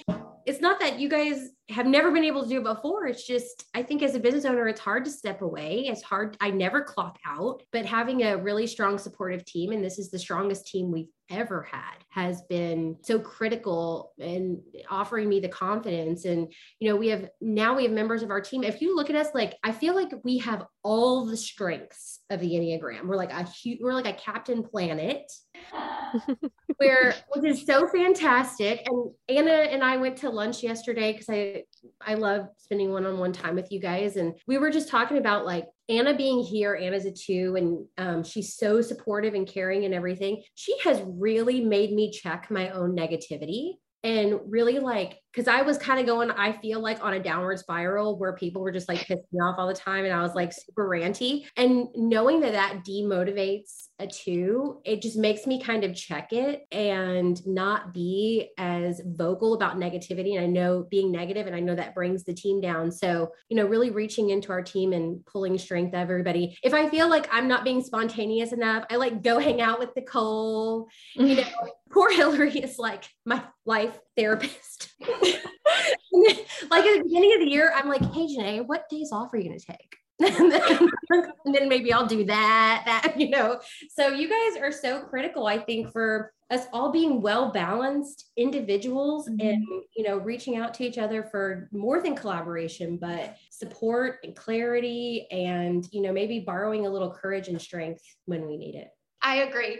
it's 0.50 0.60
not 0.60 0.80
that 0.80 0.98
you 0.98 1.08
guys 1.08 1.50
have 1.70 1.86
never 1.86 2.10
been 2.10 2.24
able 2.24 2.42
to 2.42 2.48
do 2.48 2.58
it 2.58 2.64
before. 2.64 3.06
It's 3.06 3.26
just 3.26 3.64
i 3.74 3.82
think 3.82 4.02
as 4.02 4.14
a 4.16 4.20
business 4.20 4.44
owner 4.44 4.66
it's 4.66 4.80
hard 4.80 5.04
to 5.04 5.10
step 5.10 5.42
away. 5.42 5.86
It's 5.86 6.02
hard 6.02 6.36
i 6.40 6.50
never 6.50 6.82
clock 6.82 7.18
out 7.24 7.62
but 7.72 7.86
having 7.86 8.24
a 8.24 8.36
really 8.36 8.66
strong 8.66 8.98
supportive 8.98 9.44
team 9.44 9.72
and 9.72 9.84
this 9.84 9.98
is 9.98 10.10
the 10.10 10.18
strongest 10.18 10.66
team 10.66 10.90
we've 10.90 11.08
ever 11.30 11.62
had 11.62 11.94
has 12.08 12.42
been 12.42 12.96
so 13.02 13.18
critical 13.18 14.12
in 14.18 14.60
offering 14.90 15.28
me 15.28 15.38
the 15.38 15.48
confidence. 15.48 16.24
And 16.24 16.52
you 16.80 16.90
know 16.90 16.96
we 16.96 17.08
have 17.08 17.28
now 17.40 17.76
we 17.76 17.84
have 17.84 17.92
members 17.92 18.22
of 18.22 18.30
our 18.30 18.40
team. 18.40 18.64
If 18.64 18.80
you 18.80 18.96
look 18.96 19.10
at 19.10 19.16
us 19.16 19.28
like 19.34 19.56
i 19.62 19.72
feel 19.72 19.94
like 19.94 20.10
we 20.24 20.38
have 20.38 20.66
all 20.82 21.24
the 21.24 21.36
strengths 21.36 22.20
of 22.30 22.40
the 22.40 22.50
enneagram. 22.50 23.06
We're 23.06 23.16
like 23.16 23.32
a 23.32 23.44
huge 23.44 23.78
we're 23.80 23.94
like 23.94 24.06
a 24.06 24.12
captain 24.12 24.62
planet 24.62 25.30
where 26.76 27.14
which 27.28 27.44
is 27.44 27.64
so 27.64 27.86
fantastic. 27.86 28.86
And 28.86 29.10
anna 29.28 29.52
and 29.52 29.84
i 29.84 29.96
went 29.96 30.16
to 30.18 30.30
lunch 30.40 30.62
yesterday 30.62 31.12
because 31.12 31.28
i 31.28 31.62
i 32.00 32.14
love 32.14 32.48
spending 32.56 32.90
one-on-one 32.90 33.32
time 33.32 33.54
with 33.54 33.70
you 33.70 33.78
guys. 33.78 34.16
And 34.16 34.32
we 34.46 34.56
were 34.56 34.70
just 34.70 34.88
talking 34.88 35.18
about 35.18 35.44
like 35.44 35.66
anna 35.90 36.16
being 36.16 36.42
here 36.42 36.74
anna's 36.74 37.04
a 37.04 37.12
two 37.12 37.56
and 37.58 37.86
um, 37.98 38.24
she's 38.24 38.56
so 38.56 38.80
supportive 38.80 39.34
and 39.34 39.46
caring 39.46 39.84
and 39.84 39.92
everything. 39.92 40.42
She 40.54 40.74
has 40.84 41.02
really 41.04 41.60
made 41.60 41.92
me 41.92 42.10
check 42.10 42.46
my 42.50 42.70
own 42.70 42.96
negativity 42.96 43.74
and 44.02 44.40
really 44.46 44.78
like 44.78 45.18
because 45.32 45.48
i 45.48 45.62
was 45.62 45.78
kind 45.78 46.00
of 46.00 46.06
going 46.06 46.30
i 46.32 46.52
feel 46.52 46.80
like 46.80 47.02
on 47.04 47.14
a 47.14 47.22
downward 47.22 47.58
spiral 47.58 48.18
where 48.18 48.34
people 48.34 48.62
were 48.62 48.72
just 48.72 48.88
like 48.88 48.98
pissing 49.00 49.22
me 49.32 49.40
off 49.40 49.56
all 49.58 49.68
the 49.68 49.74
time 49.74 50.04
and 50.04 50.12
i 50.12 50.22
was 50.22 50.34
like 50.34 50.52
super 50.52 50.88
ranty 50.88 51.44
and 51.56 51.88
knowing 51.94 52.40
that 52.40 52.52
that 52.52 52.80
demotivates 52.86 53.88
a 54.00 54.06
two 54.06 54.80
it 54.84 55.02
just 55.02 55.16
makes 55.16 55.46
me 55.46 55.60
kind 55.60 55.84
of 55.84 55.94
check 55.94 56.32
it 56.32 56.66
and 56.72 57.46
not 57.46 57.92
be 57.92 58.50
as 58.56 59.00
vocal 59.04 59.54
about 59.54 59.76
negativity 59.76 60.36
and 60.36 60.44
i 60.44 60.46
know 60.46 60.86
being 60.90 61.12
negative 61.12 61.46
and 61.46 61.54
i 61.54 61.60
know 61.60 61.74
that 61.74 61.94
brings 61.94 62.24
the 62.24 62.32
team 62.32 62.60
down 62.60 62.90
so 62.90 63.30
you 63.48 63.56
know 63.56 63.66
really 63.66 63.90
reaching 63.90 64.30
into 64.30 64.50
our 64.50 64.62
team 64.62 64.92
and 64.92 65.24
pulling 65.26 65.58
strength 65.58 65.94
of 65.94 66.00
everybody. 66.00 66.56
If 66.62 66.74
i 66.74 66.88
feel 66.88 67.08
like 67.08 67.28
i'm 67.30 67.46
not 67.46 67.64
being 67.64 67.82
spontaneous 67.82 68.52
enough 68.52 68.84
i 68.90 68.96
like 68.96 69.22
go 69.22 69.38
hang 69.38 69.60
out 69.60 69.78
with 69.78 69.90
nicole 69.94 70.88
you 71.14 71.36
know 71.36 71.44
poor 71.90 72.10
hillary 72.10 72.58
is 72.58 72.78
like 72.78 73.04
my 73.24 73.42
life 73.66 73.98
therapist 74.20 74.92
then, 75.00 76.36
like 76.70 76.84
at 76.84 76.98
the 76.98 77.02
beginning 77.04 77.34
of 77.34 77.40
the 77.40 77.50
year, 77.50 77.72
I'm 77.74 77.88
like, 77.88 78.02
hey, 78.12 78.26
Janae, 78.26 78.66
what 78.66 78.88
days 78.88 79.10
off 79.12 79.32
are 79.32 79.38
you 79.38 79.44
going 79.44 79.58
to 79.58 79.66
take? 79.66 79.96
and, 80.20 80.52
then, 80.52 81.32
and 81.46 81.54
then 81.54 81.68
maybe 81.68 81.92
I'll 81.92 82.06
do 82.06 82.24
that, 82.26 82.82
that, 82.84 83.18
you 83.18 83.30
know. 83.30 83.58
So 83.88 84.08
you 84.08 84.28
guys 84.28 84.60
are 84.60 84.70
so 84.70 85.00
critical, 85.00 85.46
I 85.46 85.58
think, 85.58 85.92
for 85.92 86.32
us 86.50 86.66
all 86.74 86.92
being 86.92 87.22
well 87.22 87.52
balanced 87.52 88.30
individuals 88.36 89.28
mm-hmm. 89.28 89.46
and, 89.46 89.64
you 89.96 90.04
know, 90.04 90.18
reaching 90.18 90.56
out 90.56 90.74
to 90.74 90.84
each 90.84 90.98
other 90.98 91.22
for 91.22 91.70
more 91.72 92.02
than 92.02 92.14
collaboration, 92.14 92.98
but 92.98 93.36
support 93.50 94.18
and 94.24 94.36
clarity 94.36 95.26
and, 95.30 95.88
you 95.90 96.02
know, 96.02 96.12
maybe 96.12 96.40
borrowing 96.40 96.86
a 96.86 96.90
little 96.90 97.10
courage 97.10 97.48
and 97.48 97.60
strength 97.60 98.02
when 98.26 98.46
we 98.46 98.58
need 98.58 98.74
it. 98.74 98.88
I 99.22 99.36
agree. 99.36 99.78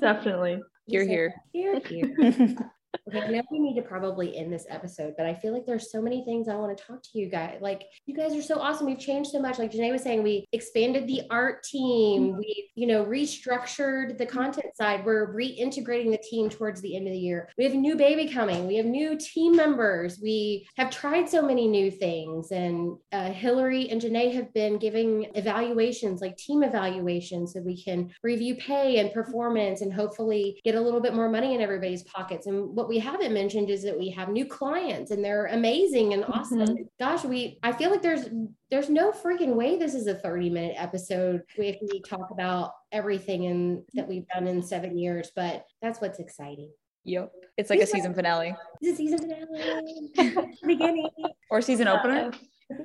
Definitely. 0.00 0.60
You're 0.86 1.06
here. 1.06 1.34
Here, 1.52 1.80
here. 1.84 2.70
Okay, 3.08 3.20
I 3.20 3.28
know 3.28 3.42
we 3.50 3.58
need 3.58 3.74
to 3.76 3.82
probably 3.82 4.36
end 4.36 4.52
this 4.52 4.66
episode, 4.68 5.14
but 5.16 5.26
I 5.26 5.34
feel 5.34 5.52
like 5.52 5.66
there's 5.66 5.90
so 5.90 6.02
many 6.02 6.24
things 6.24 6.48
I 6.48 6.56
want 6.56 6.76
to 6.76 6.84
talk 6.84 7.02
to 7.02 7.18
you 7.18 7.28
guys. 7.28 7.58
Like, 7.60 7.84
you 8.06 8.14
guys 8.14 8.34
are 8.34 8.42
so 8.42 8.58
awesome. 8.58 8.86
We've 8.86 8.98
changed 8.98 9.30
so 9.30 9.40
much. 9.40 9.58
Like 9.58 9.72
Janae 9.72 9.92
was 9.92 10.02
saying, 10.02 10.22
we 10.22 10.44
expanded 10.52 11.06
the 11.06 11.22
art 11.30 11.62
team. 11.62 12.36
We, 12.36 12.70
you 12.74 12.86
know, 12.86 13.04
restructured 13.04 14.18
the 14.18 14.26
content 14.26 14.76
side. 14.76 15.04
We're 15.04 15.32
reintegrating 15.34 16.10
the 16.10 16.22
team 16.28 16.48
towards 16.48 16.80
the 16.80 16.96
end 16.96 17.06
of 17.06 17.12
the 17.12 17.18
year. 17.18 17.48
We 17.56 17.64
have 17.64 17.74
a 17.74 17.76
new 17.76 17.96
baby 17.96 18.28
coming. 18.28 18.66
We 18.66 18.76
have 18.76 18.86
new 18.86 19.16
team 19.16 19.56
members. 19.56 20.18
We 20.20 20.68
have 20.76 20.90
tried 20.90 21.28
so 21.28 21.42
many 21.42 21.68
new 21.68 21.90
things. 21.90 22.50
And 22.50 22.96
uh, 23.12 23.30
Hillary 23.30 23.88
and 23.90 24.00
Janae 24.00 24.34
have 24.34 24.52
been 24.52 24.78
giving 24.78 25.30
evaluations, 25.34 26.20
like 26.20 26.36
team 26.36 26.62
evaluations, 26.62 27.52
so 27.52 27.60
we 27.60 27.80
can 27.82 28.10
review 28.22 28.56
pay 28.56 28.98
and 28.98 29.12
performance 29.12 29.80
and 29.80 29.92
hopefully 29.92 30.60
get 30.64 30.74
a 30.74 30.80
little 30.80 31.00
bit 31.00 31.14
more 31.14 31.28
money 31.28 31.54
in 31.54 31.60
everybody's 31.60 32.02
pockets. 32.02 32.46
And 32.46 32.79
what 32.80 32.88
we 32.88 32.98
haven't 32.98 33.34
mentioned 33.34 33.68
is 33.68 33.82
that 33.82 33.98
we 33.98 34.08
have 34.08 34.30
new 34.30 34.46
clients 34.46 35.10
and 35.10 35.22
they're 35.22 35.46
amazing 35.46 36.14
and 36.14 36.22
mm-hmm. 36.22 36.32
awesome. 36.32 36.88
Gosh, 36.98 37.24
we 37.24 37.58
I 37.62 37.72
feel 37.72 37.90
like 37.90 38.00
there's 38.00 38.30
there's 38.70 38.88
no 38.88 39.12
freaking 39.12 39.54
way 39.54 39.78
this 39.78 39.94
is 39.94 40.06
a 40.06 40.14
30 40.14 40.48
minute 40.48 40.76
episode 40.78 41.42
if 41.58 41.76
we 41.82 42.00
talk 42.00 42.30
about 42.30 42.72
everything 42.90 43.44
in 43.44 43.84
that 43.92 44.08
we've 44.08 44.26
done 44.28 44.46
in 44.46 44.62
seven 44.62 44.96
years, 44.96 45.30
but 45.36 45.66
that's 45.82 46.00
what's 46.00 46.20
exciting. 46.20 46.70
Yep. 47.04 47.32
It's 47.58 47.68
like 47.68 47.80
a 47.80 47.86
season 47.86 48.14
finale 48.14 48.56
This 48.80 48.92
is 48.92 48.96
season 48.96 49.18
finale, 49.18 50.12
beginning, 50.66 51.10
or 51.50 51.60
season 51.60 51.86
opener. 51.86 52.30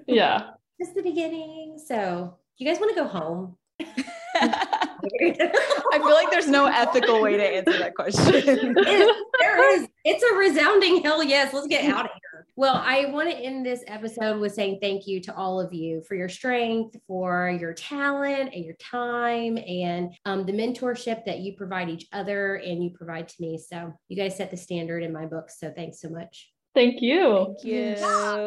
Yeah. 0.07 0.49
just 0.77 0.93
the 0.93 1.03
beginning. 1.03 1.79
So, 1.85 2.37
you 2.57 2.67
guys 2.67 2.79
want 2.81 2.93
to 2.93 3.01
go 3.01 3.07
home? 3.07 3.55
I 4.41 5.97
feel 5.97 6.13
like 6.13 6.31
there's 6.31 6.47
no 6.47 6.65
ethical 6.65 7.21
way 7.21 7.37
to 7.37 7.43
answer 7.43 7.77
that 7.77 7.95
question. 7.95 8.73
there 9.39 9.75
is. 9.75 9.84
It's 10.05 10.23
a 10.23 10.35
resounding 10.35 11.01
hell 11.01 11.23
yes. 11.23 11.51
Let's 11.51 11.65
get 11.65 11.85
out 11.85 12.05
of 12.05 12.11
here. 12.11 12.45
Well, 12.55 12.75
I 12.75 13.07
want 13.07 13.27
to 13.29 13.35
end 13.35 13.65
this 13.65 13.83
episode 13.87 14.39
with 14.39 14.53
saying 14.53 14.77
thank 14.79 15.07
you 15.07 15.19
to 15.21 15.35
all 15.35 15.59
of 15.59 15.73
you 15.73 16.03
for 16.07 16.13
your 16.13 16.29
strength, 16.29 16.95
for 17.07 17.49
your 17.59 17.73
talent, 17.73 18.53
and 18.53 18.63
your 18.63 18.75
time, 18.75 19.57
and 19.57 20.13
um, 20.25 20.45
the 20.45 20.53
mentorship 20.53 21.25
that 21.25 21.39
you 21.39 21.53
provide 21.57 21.89
each 21.89 22.05
other 22.13 22.57
and 22.57 22.83
you 22.83 22.91
provide 22.91 23.27
to 23.29 23.35
me. 23.39 23.57
So, 23.57 23.91
you 24.07 24.15
guys 24.15 24.37
set 24.37 24.51
the 24.51 24.57
standard 24.57 25.01
in 25.01 25.11
my 25.11 25.25
book. 25.25 25.49
So, 25.49 25.73
thanks 25.75 25.99
so 25.99 26.09
much. 26.09 26.51
Thank 26.75 27.01
you. 27.01 27.55
Thank 27.63 27.63
you. 27.65 27.95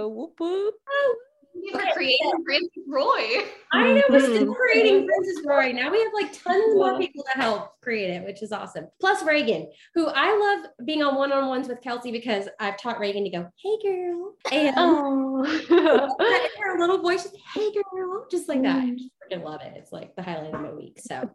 Whoop, 0.08 0.34
whoop. 0.38 0.74
Thank 0.86 1.16
you 1.16 1.37
for 1.72 1.80
creating 1.92 2.44
Frances 2.44 2.84
Roy. 2.86 3.44
I 3.72 3.92
know 3.92 4.02
we're 4.08 4.20
still 4.20 4.46
Mhm. 4.46 4.54
creating 4.56 5.06
Princess 5.06 5.44
Roy. 5.44 5.72
Now 5.72 5.90
we 5.90 5.98
have 6.02 6.12
like 6.14 6.32
tons 6.32 6.74
more 6.74 6.98
people 6.98 7.24
to 7.24 7.38
help 7.40 7.72
create 7.82 8.10
it, 8.10 8.24
which 8.24 8.42
is 8.42 8.52
awesome. 8.52 8.86
Plus 9.00 9.22
Reagan, 9.22 9.70
who 9.94 10.06
I 10.06 10.34
love 10.36 10.70
being 10.86 11.02
on 11.02 11.16
one-on-ones 11.16 11.68
with 11.68 11.82
Kelsey 11.82 12.10
because 12.10 12.48
I've 12.60 12.78
taught 12.78 12.98
Reagan 12.98 13.24
to 13.24 13.30
go, 13.30 13.46
"Hey 13.62 13.78
girl," 13.82 14.34
and 14.52 14.74
Oh. 14.78 15.44
in 15.44 16.62
her 16.62 16.78
little 16.78 16.98
voice, 16.98 17.22
she's, 17.24 17.40
"Hey 17.54 17.70
girl," 17.92 18.26
just 18.30 18.48
like 18.48 18.62
that. 18.62 18.82
I 18.82 18.90
just 18.90 19.10
freaking 19.22 19.44
love 19.44 19.60
it. 19.60 19.74
It's 19.76 19.92
like 19.92 20.14
the 20.16 20.22
highlight 20.22 20.54
of 20.54 20.60
my 20.60 20.72
week. 20.72 20.98
So, 21.00 21.28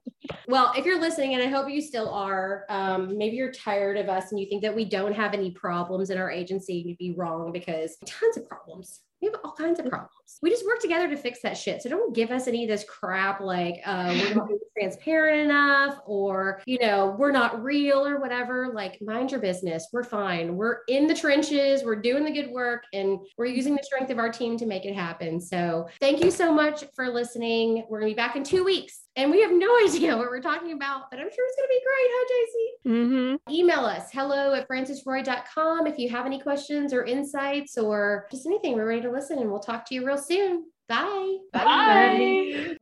well, 0.47 0.73
if 0.75 0.85
you're 0.85 0.99
listening, 0.99 1.35
and 1.35 1.43
I 1.43 1.47
hope 1.47 1.69
you 1.69 1.81
still 1.81 2.09
are, 2.09 2.65
um, 2.69 3.17
maybe 3.17 3.35
you're 3.35 3.51
tired 3.51 3.97
of 3.97 4.09
us 4.09 4.31
and 4.31 4.39
you 4.39 4.47
think 4.47 4.63
that 4.63 4.75
we 4.75 4.85
don't 4.85 5.13
have 5.13 5.33
any 5.33 5.51
problems 5.51 6.09
in 6.09 6.17
our 6.17 6.31
agency. 6.31 6.75
You'd 6.75 6.97
be 6.97 7.13
wrong 7.15 7.51
because 7.51 7.97
tons 8.05 8.37
of 8.37 8.47
problems. 8.47 9.01
We 9.23 9.29
have 9.29 9.39
all 9.45 9.53
kinds 9.53 9.79
of 9.79 9.85
problems. 9.85 10.11
We 10.41 10.49
just 10.49 10.65
work 10.65 10.81
together 10.81 11.07
to 11.07 11.15
fix 11.15 11.41
that 11.43 11.57
shit. 11.57 11.81
So 11.81 11.87
don't 11.87 12.13
give 12.13 12.29
us 12.29 12.45
any 12.49 12.65
of 12.65 12.67
this 12.67 12.83
crap 12.83 13.39
like 13.39 13.79
uh, 13.85 14.09
we're 14.09 14.35
not 14.35 14.49
being 14.49 14.59
transparent 14.77 15.39
enough 15.45 15.99
or, 16.05 16.61
you 16.65 16.79
know, 16.79 17.15
we're 17.17 17.31
not 17.31 17.63
real 17.63 18.05
or 18.05 18.19
whatever. 18.19 18.71
Like, 18.73 18.99
mind 19.01 19.31
your 19.31 19.39
business. 19.39 19.87
We're 19.91 20.03
fine. 20.03 20.55
We're 20.55 20.79
in 20.87 21.07
the 21.07 21.15
trenches. 21.15 21.83
We're 21.83 22.01
doing 22.01 22.23
the 22.25 22.31
good 22.31 22.49
work 22.49 22.83
and 22.93 23.19
we're 23.37 23.45
using 23.45 23.75
the 23.75 23.83
strength 23.83 24.09
of 24.09 24.19
our 24.19 24.31
team 24.31 24.57
to 24.57 24.65
make 24.65 24.85
it 24.85 24.95
happen. 24.95 25.39
So 25.39 25.87
thank 25.99 26.23
you 26.23 26.31
so 26.31 26.53
much 26.53 26.83
for 26.95 27.09
listening. 27.09 27.85
We're 27.89 27.99
going 27.99 28.11
to 28.11 28.15
be 28.15 28.21
back 28.21 28.35
in 28.35 28.43
two 28.43 28.63
weeks. 28.63 29.01
And 29.15 29.29
we 29.29 29.41
have 29.41 29.51
no 29.51 29.77
idea 29.85 30.17
what 30.17 30.29
we're 30.29 30.41
talking 30.41 30.73
about, 30.73 31.11
but 31.11 31.19
I'm 31.19 31.29
sure 31.29 31.45
it's 31.47 31.55
going 31.55 31.67
to 31.67 31.69
be 31.69 31.81
great, 31.85 32.09
huh, 32.09 32.25
JC? 32.33 32.73
Mm-hmm. 32.85 33.53
email 33.53 33.85
us 33.85 34.11
hello 34.11 34.53
at 34.53 34.67
francesroy.com 34.67 35.87
if 35.87 35.97
you 35.97 36.09
have 36.09 36.25
any 36.25 36.37
questions 36.37 36.93
or 36.93 37.05
insights 37.05 37.77
or 37.77 38.27
just 38.29 38.45
anything 38.45 38.75
we're 38.75 38.85
ready 38.85 39.01
to 39.01 39.09
listen 39.11 39.39
and 39.39 39.49
we'll 39.49 39.61
talk 39.61 39.85
to 39.87 39.95
you 39.95 40.05
real 40.05 40.17
soon 40.17 40.65
bye 40.89 41.37
Bye. 41.53 42.77